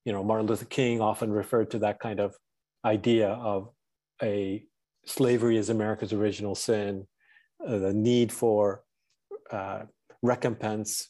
[0.05, 2.37] you know, Martin Luther King often referred to that kind of
[2.85, 3.71] idea of
[4.23, 4.65] a
[5.07, 7.07] slavery as America's original sin,
[7.67, 8.83] uh, the need for
[9.51, 9.83] uh,
[10.23, 11.09] recompense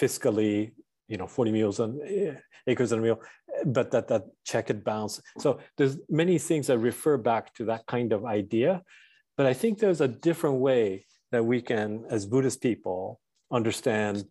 [0.00, 0.72] fiscally,
[1.08, 2.34] you know, 40 meals and eh,
[2.66, 3.20] acres and a meal,
[3.66, 5.20] but that that check and bounce.
[5.38, 8.82] So there's many things that refer back to that kind of idea.
[9.36, 13.20] But I think there's a different way that we can, as Buddhist people,
[13.50, 14.24] understand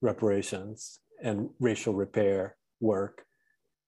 [0.00, 3.24] reparations and racial repair work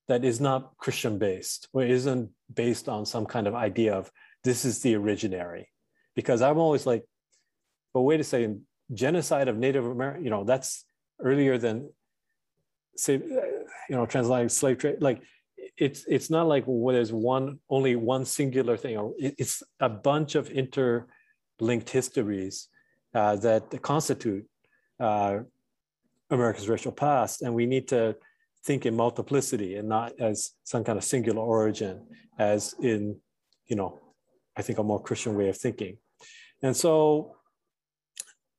[0.08, 4.10] that is not Christian based or isn't based on some kind of idea of
[4.42, 5.64] this is the originary.
[6.14, 7.04] Because I'm always like,
[7.92, 8.62] but wait a second,
[8.92, 10.84] genocide of Native American, you know, that's
[11.20, 11.90] earlier than
[12.96, 14.96] say, you know, transatlantic slave trade.
[15.00, 15.22] Like
[15.76, 19.14] it's it's not like there's one only one singular thing.
[19.18, 22.68] It's a bunch of interlinked histories
[23.14, 24.46] uh, that constitute
[25.00, 25.38] uh,
[26.30, 28.16] America's racial past, and we need to
[28.64, 32.06] think in multiplicity and not as some kind of singular origin,
[32.38, 33.16] as in,
[33.66, 34.00] you know,
[34.56, 35.98] I think a more Christian way of thinking.
[36.62, 37.36] And so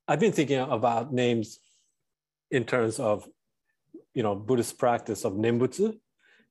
[0.07, 1.59] I've been thinking about names
[2.51, 3.27] in terms of,
[4.13, 5.97] you know, Buddhist practice of Nembutsu.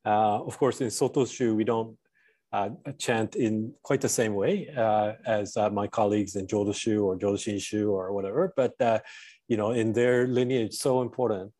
[0.05, 1.97] Uh, of course, in Sotoshu, we don't
[2.53, 7.17] uh, chant in quite the same way uh, as uh, my colleagues in Jodoshu or
[7.17, 8.99] Jodoshinshu or whatever, but uh,
[9.47, 11.53] you know, in their lineage, so important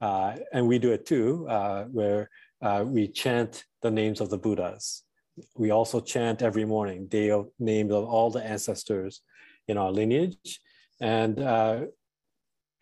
[0.00, 1.46] uh, and we do it too,
[1.90, 2.28] where
[2.84, 5.04] we chant the names of the Buddhas.
[5.56, 9.22] We also chant every morning the names of all the ancestors
[9.68, 10.60] in our lineage.
[11.04, 11.80] And, uh,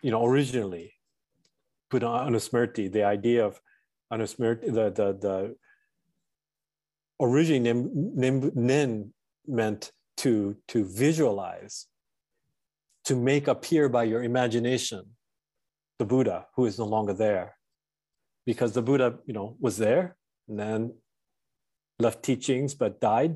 [0.01, 0.95] you know, originally,
[1.91, 3.61] Buddha Anusmriti, the idea of
[4.13, 5.57] Anusmriti, the, the, the
[7.21, 7.73] originally
[8.55, 9.13] Nen
[9.45, 11.89] meant to, to visualize,
[13.07, 15.03] to make appear by your imagination
[15.99, 17.57] the Buddha who is no longer there.
[18.47, 20.17] Because the Buddha, you know, was there
[20.49, 20.95] and then
[21.99, 23.35] left teachings but died.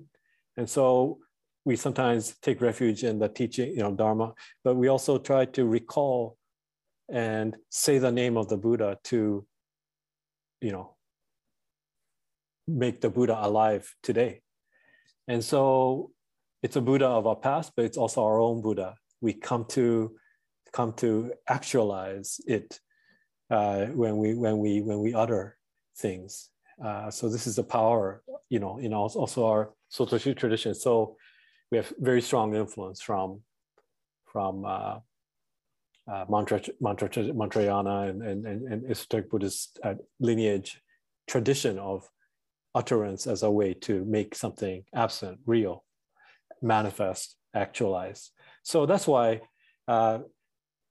[0.57, 1.18] And so
[1.66, 5.66] we sometimes take refuge in the teaching, you know, Dharma, but we also try to
[5.66, 6.38] recall
[7.10, 9.44] and say the name of the Buddha to,
[10.60, 10.94] you know,
[12.68, 14.42] make the Buddha alive today.
[15.26, 16.12] And so
[16.62, 18.94] it's a Buddha of our past, but it's also our own Buddha.
[19.20, 20.14] We come to
[20.72, 22.78] come to actualize it
[23.50, 25.56] uh, when we when we when we utter
[25.98, 26.48] things.
[26.84, 30.72] Uh, so this is the power, you know, in also our Sotoshu tradition.
[30.72, 31.16] So
[31.70, 33.40] we have very strong influence from
[34.24, 34.98] from uh,
[36.10, 40.80] uh, mantra mantra mantrayana and and and, and esoteric Buddhist uh, lineage
[41.26, 42.08] tradition of
[42.74, 45.84] utterance as a way to make something absent real,
[46.62, 48.30] manifest, actualize.
[48.62, 49.40] So that's why
[49.88, 50.18] uh,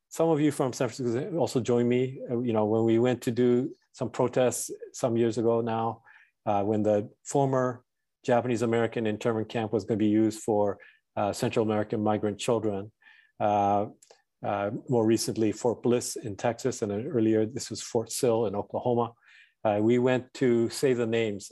[0.10, 2.20] some of you from San Francisco also joined me.
[2.30, 6.02] Uh, you know, when we went to do some protests some years ago now,
[6.46, 7.85] uh, when the former
[8.26, 10.78] Japanese American internment camp was going to be used for
[11.16, 12.92] uh, Central American migrant children.
[13.40, 13.86] Uh,
[14.46, 19.14] uh, more recently, Fort Bliss in Texas, and earlier this was Fort Sill in Oklahoma.
[19.64, 21.52] Uh, we went to say the names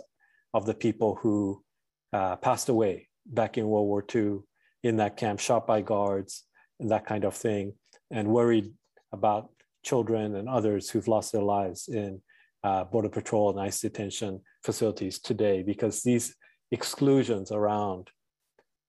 [0.54, 1.64] of the people who
[2.12, 4.40] passed away back in World War II
[4.84, 6.44] in that camp, shot by guards,
[6.80, 7.74] and that kind of thing
[8.12, 8.72] and worried
[9.12, 9.50] about
[9.84, 12.22] children and others who've lost their lives in
[12.64, 16.36] uh, border patrol and ICE detention facilities today because these
[16.74, 18.10] exclusions around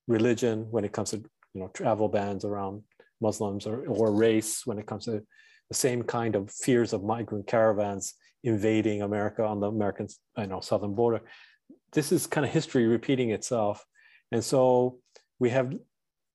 [0.08, 1.18] religion when it comes to
[1.52, 2.82] you know travel bans around
[3.20, 5.22] Muslims or, or race when it comes to
[5.70, 10.60] the same kind of fears of migrant caravans invading America on the American I know
[10.60, 11.20] southern border.
[11.92, 13.84] This is kind of history repeating itself,
[14.32, 14.98] and so
[15.38, 15.72] we have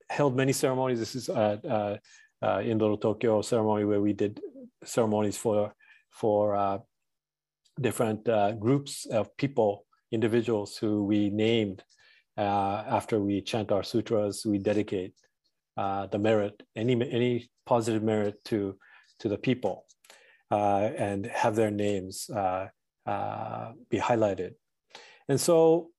[0.09, 0.99] held many ceremonies.
[0.99, 1.97] This is uh, uh,
[2.45, 4.39] uh, in Little Tokyo ceremony where we did
[4.83, 5.73] ceremonies for
[6.11, 6.77] for uh,
[7.79, 11.83] different uh, groups of people, individuals who we named
[12.37, 14.45] uh, after we chant our sutras.
[14.45, 15.13] We dedicate
[15.77, 18.77] uh, the merit, any any positive merit to
[19.19, 19.85] to the people,
[20.51, 24.53] uh, and have their names be highlighted.
[25.27, 25.89] And so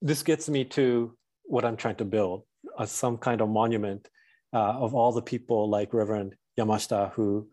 [0.00, 2.42] this gets me to what I'm trying to build,
[2.84, 4.08] some kind of monument
[4.52, 7.48] uh, of all the people like Reverend Yamashita who,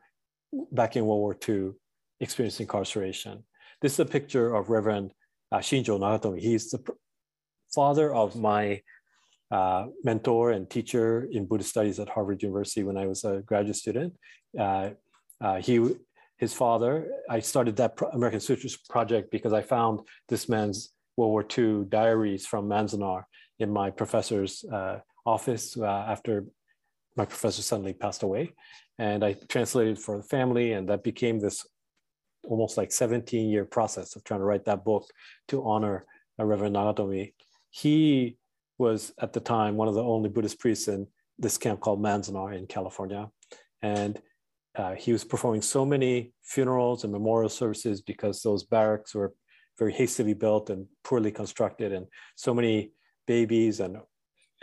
[0.71, 1.71] back in World War II,
[2.19, 3.43] experienced incarceration.
[3.81, 5.13] This is a picture of Reverend
[5.53, 6.39] uh, Shinjo Nagatomi.
[6.39, 6.81] He's the
[7.73, 8.81] father of my
[9.51, 13.75] uh, mentor and teacher in Buddhist studies at Harvard University when I was a graduate
[13.75, 14.13] student.
[14.59, 14.89] Uh,
[15.39, 15.95] uh, he,
[16.37, 21.45] his father, I started that American Sutras project because I found this man's World War
[21.55, 23.23] II diaries from Manzanar
[23.59, 26.45] in my professor's uh, office uh, after
[27.15, 28.53] my professor suddenly passed away.
[28.97, 31.63] And I translated for the family, and that became this
[32.43, 35.09] almost like 17 year process of trying to write that book
[35.47, 36.05] to honor
[36.37, 37.33] Reverend Nagatomi.
[37.69, 38.37] He
[38.77, 42.57] was at the time one of the only Buddhist priests in this camp called Manzanar
[42.57, 43.29] in California.
[43.81, 44.19] And
[44.75, 49.33] uh, he was performing so many funerals and memorial services because those barracks were
[49.77, 52.91] very hastily built and poorly constructed, and so many
[53.27, 53.97] babies and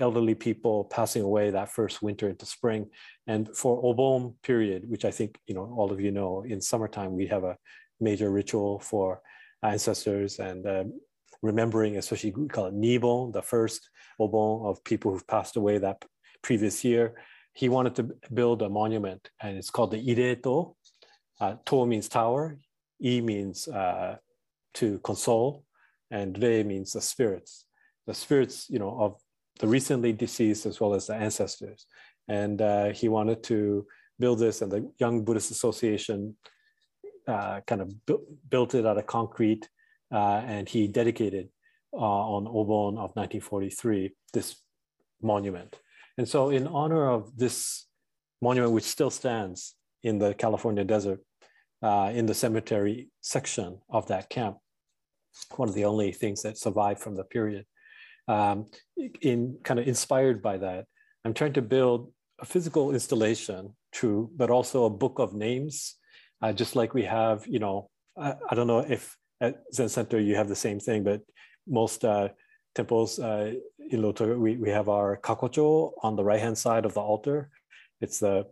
[0.00, 2.90] elderly people passing away that first winter into spring.
[3.26, 7.14] And for Obon period, which I think you know all of you know, in summertime
[7.14, 7.56] we have a
[8.00, 9.20] major ritual for
[9.62, 10.84] ancestors and uh,
[11.42, 13.88] remembering, especially we call it Nibon, the first
[14.20, 16.04] Obon of people who've passed away that
[16.42, 17.14] previous year.
[17.52, 20.76] He wanted to build a monument, and it's called the Ireto.
[21.40, 22.58] Uh, to means tower,
[23.02, 24.16] I means uh,
[24.74, 25.64] to console,
[26.10, 27.64] and Re means the spirits.
[28.06, 29.20] The spirits, you know, of
[29.60, 31.86] the recently deceased as well as the ancestors.
[32.28, 33.86] And uh, he wanted to
[34.18, 36.36] build this, and the Young Buddhist Association
[37.28, 39.68] uh, kind of bu- built it out of concrete,
[40.12, 41.48] uh, and he dedicated
[41.92, 44.56] uh, on Obon of 1943 this
[45.22, 45.78] monument.
[46.18, 47.86] And so, in honor of this
[48.40, 51.20] monument, which still stands in the California desert,
[51.82, 54.56] uh, in the cemetery section of that camp,
[55.56, 57.66] one of the only things that survived from the period.
[58.30, 58.66] Um,
[59.22, 60.84] in kind of inspired by that,
[61.24, 65.96] I'm trying to build a physical installation, true, but also a book of names,
[66.40, 70.20] uh, just like we have, you know, I, I, don't know if at Zen Center
[70.20, 71.22] you have the same thing, but
[71.66, 72.28] most uh,
[72.76, 73.54] temples uh,
[73.90, 77.50] in Soto, we, we have our kakocho on the right hand side of the altar.
[78.00, 78.46] It's the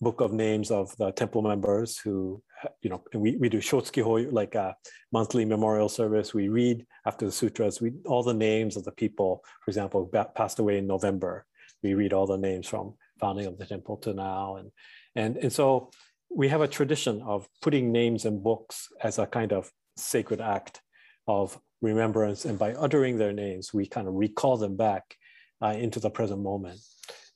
[0.00, 2.42] book of names of the temple members who,
[2.82, 4.76] you know, we, we do shotsuki like a
[5.12, 6.34] monthly memorial service.
[6.34, 10.58] We read after the sutras, we all the names of the people, for example, passed
[10.58, 11.46] away in November.
[11.82, 14.56] We read all the names from founding of the temple to now.
[14.56, 14.70] And,
[15.14, 15.90] and, and so
[16.34, 20.80] we have a tradition of putting names in books as a kind of sacred act
[21.26, 22.44] of remembrance.
[22.44, 25.16] And by uttering their names, we kind of recall them back
[25.62, 26.80] uh, into the present moment.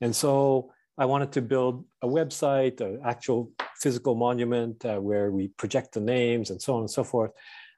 [0.00, 3.50] And so I wanted to build a website, an actual
[3.80, 7.32] physical monument uh, where we project the names and so on and so forth.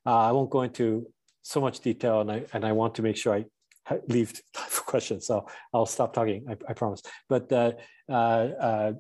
[0.05, 1.07] Uh, I won't go into
[1.43, 3.45] so much detail, and I and I want to make sure I
[4.09, 5.27] leave time for questions.
[5.27, 6.47] So I'll stop talking.
[6.49, 7.03] I, I promise.
[7.29, 7.73] But uh,
[8.09, 8.93] uh, uh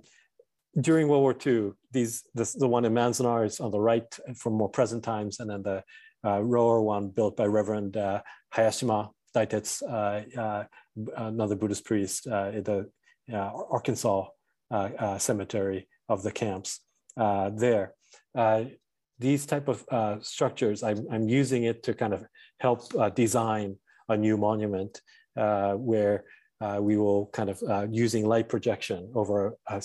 [0.81, 4.55] during World War II, these this, the one in Manzanar is on the right from
[4.55, 5.83] more present times, and then the
[6.25, 7.95] uh, lower one built by Reverend
[8.55, 10.67] Hayashima Daitetsu,
[11.17, 12.91] another Buddhist priest, in the
[13.33, 14.27] uh, Arkansas
[14.71, 16.81] uh, uh, cemetery of the camps
[17.17, 17.95] uh, there.
[18.35, 18.65] Uh,
[19.19, 22.25] these type of uh, structures, I'm, I'm using it to kind of
[22.61, 22.83] help
[23.15, 23.77] design
[24.09, 25.01] a new monument
[25.35, 26.25] where
[26.81, 29.83] we will kind of using light projection over a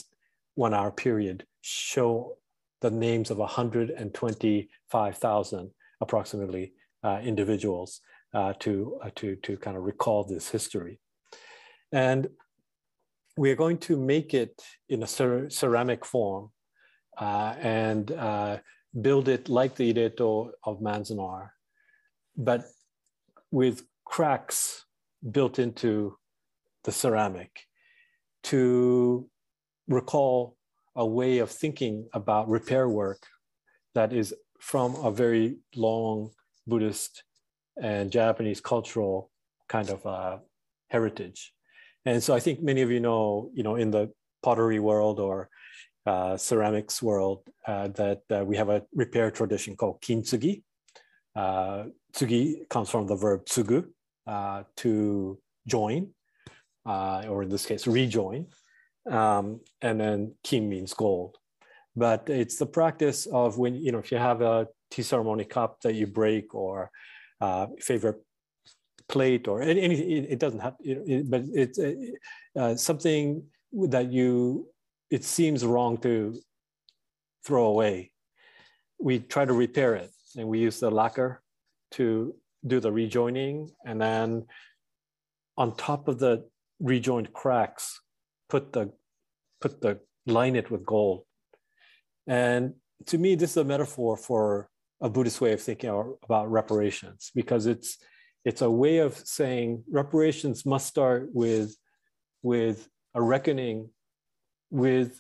[0.56, 2.38] one hour period show
[2.82, 8.02] the names of 125,000 approximately uh, individuals
[8.34, 11.00] uh, to, uh, to, to kind of recall this history.
[11.92, 12.28] And
[13.38, 16.52] we are going to make it in a cer ceramic form
[17.18, 18.58] uh, and uh,
[19.02, 21.50] build it like the Ireto of Manzanar,
[22.36, 22.66] but
[23.52, 24.86] with cracks
[25.32, 26.18] built into
[26.84, 27.52] the ceramic
[28.44, 29.30] to
[29.88, 30.58] recall
[30.96, 33.28] a way of thinking about repair work
[33.94, 36.32] that is from a very long
[36.68, 37.24] Buddhist
[37.82, 39.32] and Japanese cultural
[39.68, 40.38] kind of uh,
[40.90, 41.54] heritage.
[42.06, 45.50] And so I think many of you know, you know, in the pottery world or
[46.06, 50.64] uh, ceramics world, uh, that uh, we have a repair tradition called kintsugi.
[51.36, 53.86] Uh, tsugi comes from the verb tsugu,
[54.26, 55.38] uh, to
[55.68, 56.10] join,
[56.86, 58.48] uh, or in this case, rejoin.
[59.10, 61.38] Um, and then kin means gold.
[61.96, 65.82] But it's the practice of when, you know, if you have a tea ceremony cup
[65.82, 66.90] that you break or
[67.80, 68.24] favorite
[69.12, 70.26] plate or anything.
[70.34, 71.80] It, doesn't have, it, but it's
[72.58, 73.44] uh, something
[73.90, 74.68] that you,
[75.10, 76.40] it seems wrong to
[77.46, 78.12] throw away.
[79.00, 81.42] We try to repair it and we use the lacquer
[81.92, 82.34] to
[82.66, 84.46] do the rejoining and then
[85.58, 86.48] on top of the
[86.80, 88.00] rejoined cracks,
[88.50, 88.92] put the,
[89.60, 91.24] put the, line it with gold.
[92.28, 92.76] And
[93.08, 94.70] to me, this is a metaphor for
[95.02, 95.90] a Buddhist way of thinking
[96.24, 97.98] about reparations because it's
[98.44, 101.76] it's a way of saying reparations must start with,
[102.42, 103.90] with a reckoning
[104.70, 105.20] with,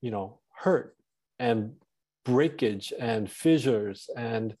[0.00, 0.96] you know, hurt
[1.38, 1.72] and
[2.24, 4.54] breakage and fissures and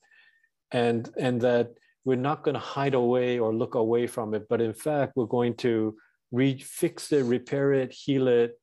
[0.70, 1.70] and and that
[2.04, 4.48] we're not going to hide away or look away from it.
[4.48, 5.96] But in fact we're going to
[6.32, 8.58] re- fix it repair it heal it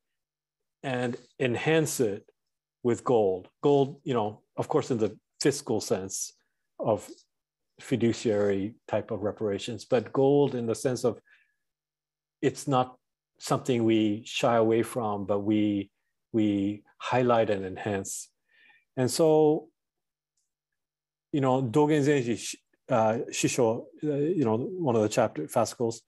[0.83, 2.25] and enhance it
[2.83, 3.47] with gold.
[3.61, 6.33] Gold you know of course in the fiscal sense
[6.79, 7.07] of
[7.79, 11.19] fiduciary type of reparations, but gold in the sense of
[12.41, 12.97] it's not
[13.39, 15.89] something we shy away from, but we
[16.31, 18.29] we highlight and enhance.
[18.97, 19.67] And so,
[21.31, 22.55] you know, Dogen Zenji
[22.89, 26.01] uh, Shisho, uh, you know, one of the chapter fascicles,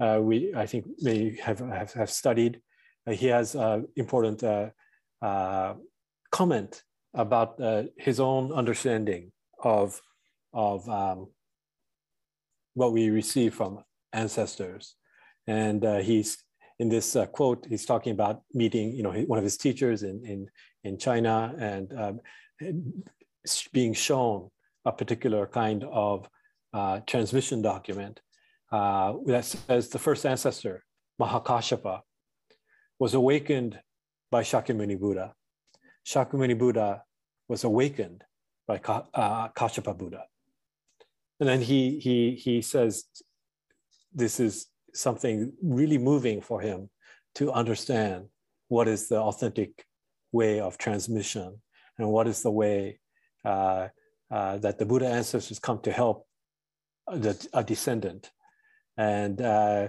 [0.00, 2.60] uh, we I think may have have, have studied.
[3.06, 3.56] Uh, he has
[3.96, 4.68] important uh,
[5.22, 5.74] uh,
[6.30, 6.82] comment
[7.14, 7.58] about
[7.96, 9.32] his own understanding
[9.64, 10.00] of
[10.58, 11.28] of um,
[12.74, 13.72] what we receive from
[14.12, 14.96] ancestors,
[15.46, 16.30] and he's
[16.80, 20.48] in this quote he's talking about meeting you know one of his teachers in in
[20.84, 22.20] in China and um,
[23.72, 24.50] being shown
[24.84, 26.28] a particular kind of
[26.72, 28.20] uh, transmission document
[28.72, 30.84] uh, that says the first ancestor,
[31.20, 32.00] Mahakashapa,
[32.98, 33.78] was awakened
[34.30, 35.34] by Shakyamuni Buddha.
[36.06, 37.02] Shakyamuni Buddha
[37.48, 38.24] was awakened
[38.66, 40.24] by uh, Kashapa Buddha.
[41.40, 43.04] And then he, he, he says
[44.12, 46.90] this is something really moving for him
[47.36, 48.26] to understand
[48.68, 49.86] what is the authentic
[50.32, 51.60] way of transmission
[51.98, 52.98] and what is the way
[53.44, 53.88] uh,
[54.30, 56.26] uh, that the Buddha ancestors come to help
[57.06, 58.30] the, a descendant.
[58.96, 59.88] And uh,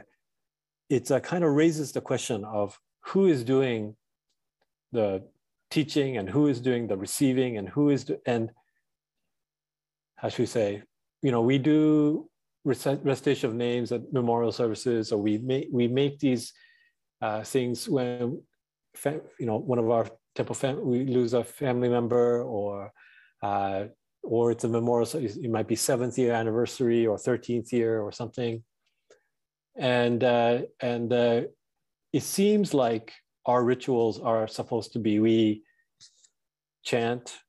[0.89, 3.95] it uh, kind of raises the question of who is doing
[4.91, 5.23] the
[5.69, 8.51] teaching and who is doing the receiving and who is, do, and
[10.15, 10.83] how should we say,
[11.21, 12.29] you know, we do
[12.65, 16.53] recitation of names at memorial services, or we make, we make these
[17.21, 18.41] uh, things when,
[19.05, 22.91] you know, one of our temple family, we lose a family member or
[23.41, 23.85] uh,
[24.23, 28.63] or it's a memorial, it might be seventh year anniversary or 13th year or something.
[29.77, 31.41] And, uh, and uh,
[32.11, 33.13] it seems like
[33.45, 35.63] our rituals are supposed to be, we
[36.83, 37.39] chant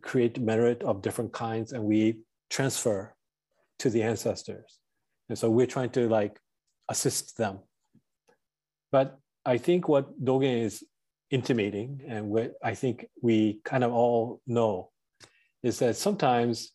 [0.00, 2.18] create merit of different kinds and we
[2.52, 3.14] transfer
[3.78, 4.78] to the ancestors.
[5.30, 6.38] And so we're trying to like
[6.88, 7.60] assist them.
[8.92, 10.84] But I think what Dogen is
[11.30, 14.90] intimating and what I think we kind of all know
[15.62, 16.72] is that sometimes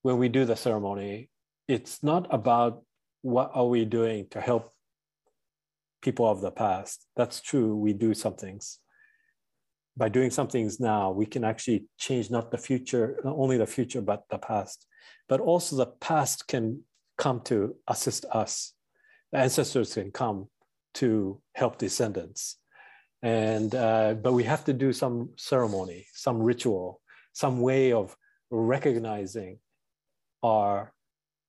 [0.00, 1.28] when we do the ceremony,
[1.68, 2.82] it's not about
[3.20, 4.72] what are we doing to help
[6.00, 7.06] people of the past.
[7.14, 8.78] That's true, we do some things.
[9.96, 13.66] By doing some things now, we can actually change not the future, not only the
[13.66, 14.86] future, but the past.
[15.28, 16.82] But also the past can
[17.18, 18.72] come to assist us.
[19.32, 20.48] The ancestors can come
[20.94, 22.56] to help descendants.
[23.22, 27.00] And uh, but we have to do some ceremony, some ritual,
[27.32, 28.16] some way of
[28.50, 29.58] recognizing
[30.42, 30.92] our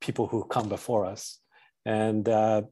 [0.02, 1.40] people who come before us.
[1.86, 2.64] And uh,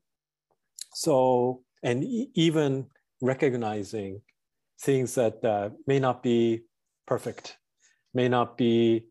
[0.94, 2.88] so, and e- even
[3.22, 4.22] recognizing
[4.82, 6.64] things that uh, may not be
[7.06, 7.58] perfect,
[8.14, 9.06] may not be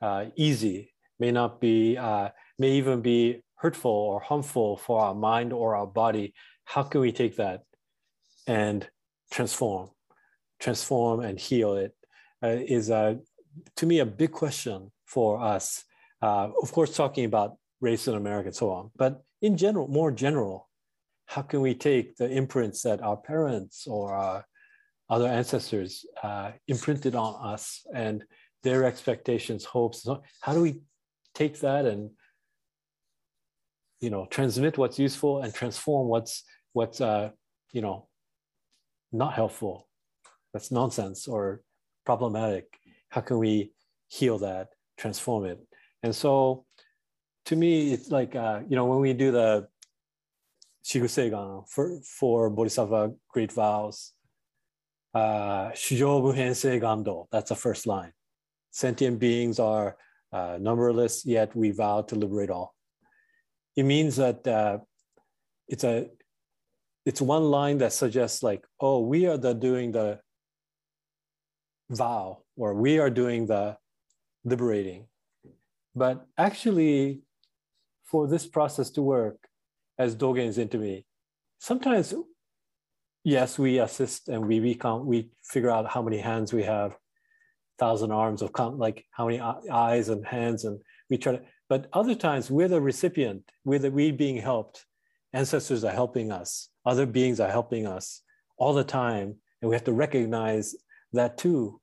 [0.00, 5.52] uh, easy, may not be, uh, may even be hurtful or harmful for our mind
[5.52, 6.34] or our body.
[6.64, 7.62] How can we take that
[8.46, 8.88] and
[9.30, 9.90] transform,
[10.58, 11.94] transform and heal it?
[12.42, 15.84] Uh, is to me a big question for us.
[16.22, 20.10] Uh, of course, talking about race in America and so on, but in general, more
[20.10, 20.68] general,
[21.26, 24.44] how can we take the imprints that our parents or our
[25.10, 28.24] other ancestors uh, imprinted on us and
[28.62, 30.06] their expectations, hopes?
[30.40, 30.80] How do we
[31.34, 32.10] take that and
[34.00, 37.30] you know transmit what's useful and transform what's what's uh,
[37.72, 38.08] you know
[39.12, 39.88] not helpful,
[40.52, 41.62] that's nonsense or
[42.06, 42.80] problematic
[43.10, 43.72] how can we
[44.08, 45.58] heal that, transform it?
[46.02, 46.64] And so
[47.46, 49.68] to me, it's like, uh, you know, when we do the
[50.84, 54.12] Shiguseigan for, four Bodhisattva Great Vows,
[55.14, 58.12] uh, that's the first line.
[58.70, 59.96] Sentient beings are
[60.32, 62.74] uh, numberless, yet we vow to liberate all.
[63.76, 64.78] It means that uh,
[65.68, 66.08] it's a
[67.06, 70.20] it's one line that suggests like, oh, we are the doing the
[71.88, 73.76] vow or we are doing the
[74.44, 75.06] liberating.
[75.94, 77.22] But actually,
[78.04, 79.38] for this process to work,
[79.98, 81.06] as Dogen is into me,
[81.58, 82.14] sometimes,
[83.24, 86.96] yes, we assist and we recount, we figure out how many hands we have,
[87.78, 91.42] thousand arms of count, like how many eyes and hands, and we try to.
[91.68, 94.86] But other times, we're the recipient, we're the we being helped.
[95.32, 98.22] Ancestors are helping us, other beings are helping us
[98.58, 100.74] all the time, and we have to recognize
[101.12, 101.80] that too.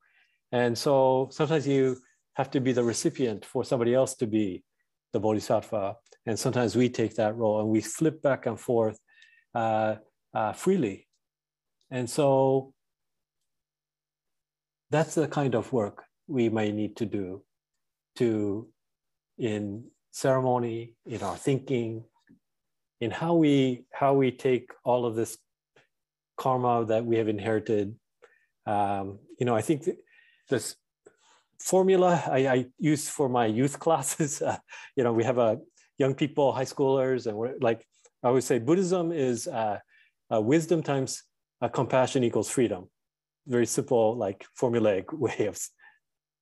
[0.52, 1.98] And so sometimes you
[2.34, 4.64] have to be the recipient for somebody else to be
[5.14, 5.96] the bodhisattva.
[6.26, 9.00] And sometimes we take that role and we flip back and forth
[9.56, 9.96] uh,
[10.34, 11.07] uh, freely.
[11.90, 12.74] And so
[14.90, 17.44] that's the kind of work we may need to do
[18.18, 18.68] to
[19.38, 22.04] in ceremony, in our thinking,
[23.00, 25.38] in how we how we take all of this
[26.38, 27.96] karma that we have inherited.
[28.66, 29.88] Um, you know, I think
[30.50, 30.76] this
[31.60, 34.42] formula I, I use for my youth classes.
[34.42, 34.58] Uh,
[34.96, 35.56] you know, we have a uh,
[35.98, 37.86] young people, high schoolers, and we're like
[38.24, 39.80] I always say Buddhism is uh,
[40.34, 41.24] uh, wisdom times
[41.62, 42.90] uh, compassion equals freedom.
[43.48, 45.60] Very simple, like formulaic way of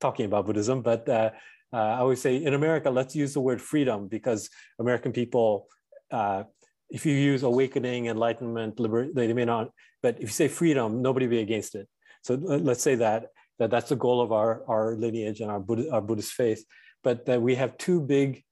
[0.01, 0.81] talking about Buddhism.
[0.81, 1.31] But uh,
[1.73, 4.49] uh, I always say in America, let's use the word freedom because
[4.79, 5.67] American people,
[6.11, 6.43] uh,
[6.89, 9.71] if you use awakening, enlightenment, liberty, they may not.
[10.01, 11.87] But if you say freedom, nobody be against it.
[12.21, 13.27] So let's say that
[13.59, 16.65] that that's the goal of our our lineage and our Buddhist, our Buddhist faith.
[17.03, 18.43] But that we have two big,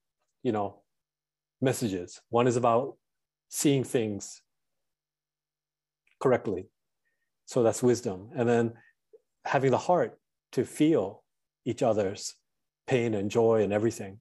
[0.43, 0.83] you know,
[1.59, 2.21] messages.
[2.29, 2.97] One is about
[3.49, 4.42] seeing things
[6.23, 6.63] correctly.
[7.45, 8.29] So that's wisdom.
[8.37, 8.65] And then
[9.43, 10.17] having the heart
[10.53, 11.23] to feel
[11.65, 12.35] each other's
[12.87, 14.13] pain and joy and everything,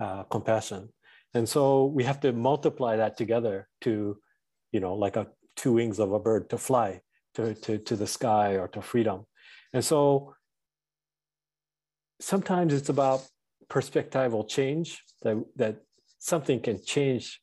[0.00, 0.88] uh, compassion.
[1.34, 1.62] And so
[1.96, 4.18] we have to multiply that together to,
[4.72, 7.00] you know, like a two wings of a bird to fly
[7.34, 9.18] to, to, to the sky or to freedom.
[9.72, 10.34] And so
[12.20, 13.20] sometimes it's about
[13.68, 15.76] perspectival change that, that
[16.18, 17.40] something can change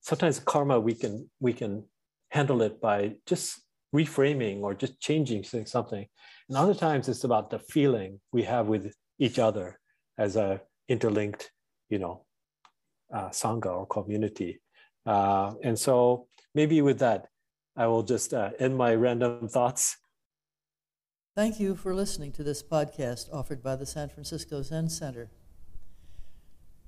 [0.00, 1.82] sometimes karma we can we can
[2.34, 3.60] handle it by just
[3.94, 6.04] reframing or just changing something.
[6.48, 9.78] And other times it's about the feeling we have with each other
[10.18, 11.50] as a interlinked
[11.88, 12.24] you know
[13.14, 14.60] uh, sangha or community.
[15.06, 17.26] Uh, and so maybe with that
[17.76, 19.96] i will just uh, end my random thoughts.
[21.36, 25.30] Thank you for listening to this podcast offered by the san francisco zen center.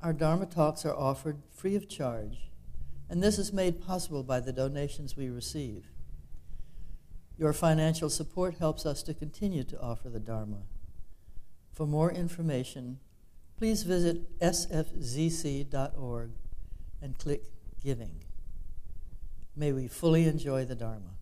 [0.03, 2.51] Our dharma talks are offered free of charge
[3.09, 5.87] and this is made possible by the donations we receive.
[7.39, 10.63] Your financial support helps us to continue to offer the Dharma.
[11.73, 12.99] For more information,
[13.59, 16.31] please visit sfzc.org
[17.03, 17.45] and click
[17.85, 18.25] Giving.
[19.55, 21.16] May we fully enjoy the Dharma.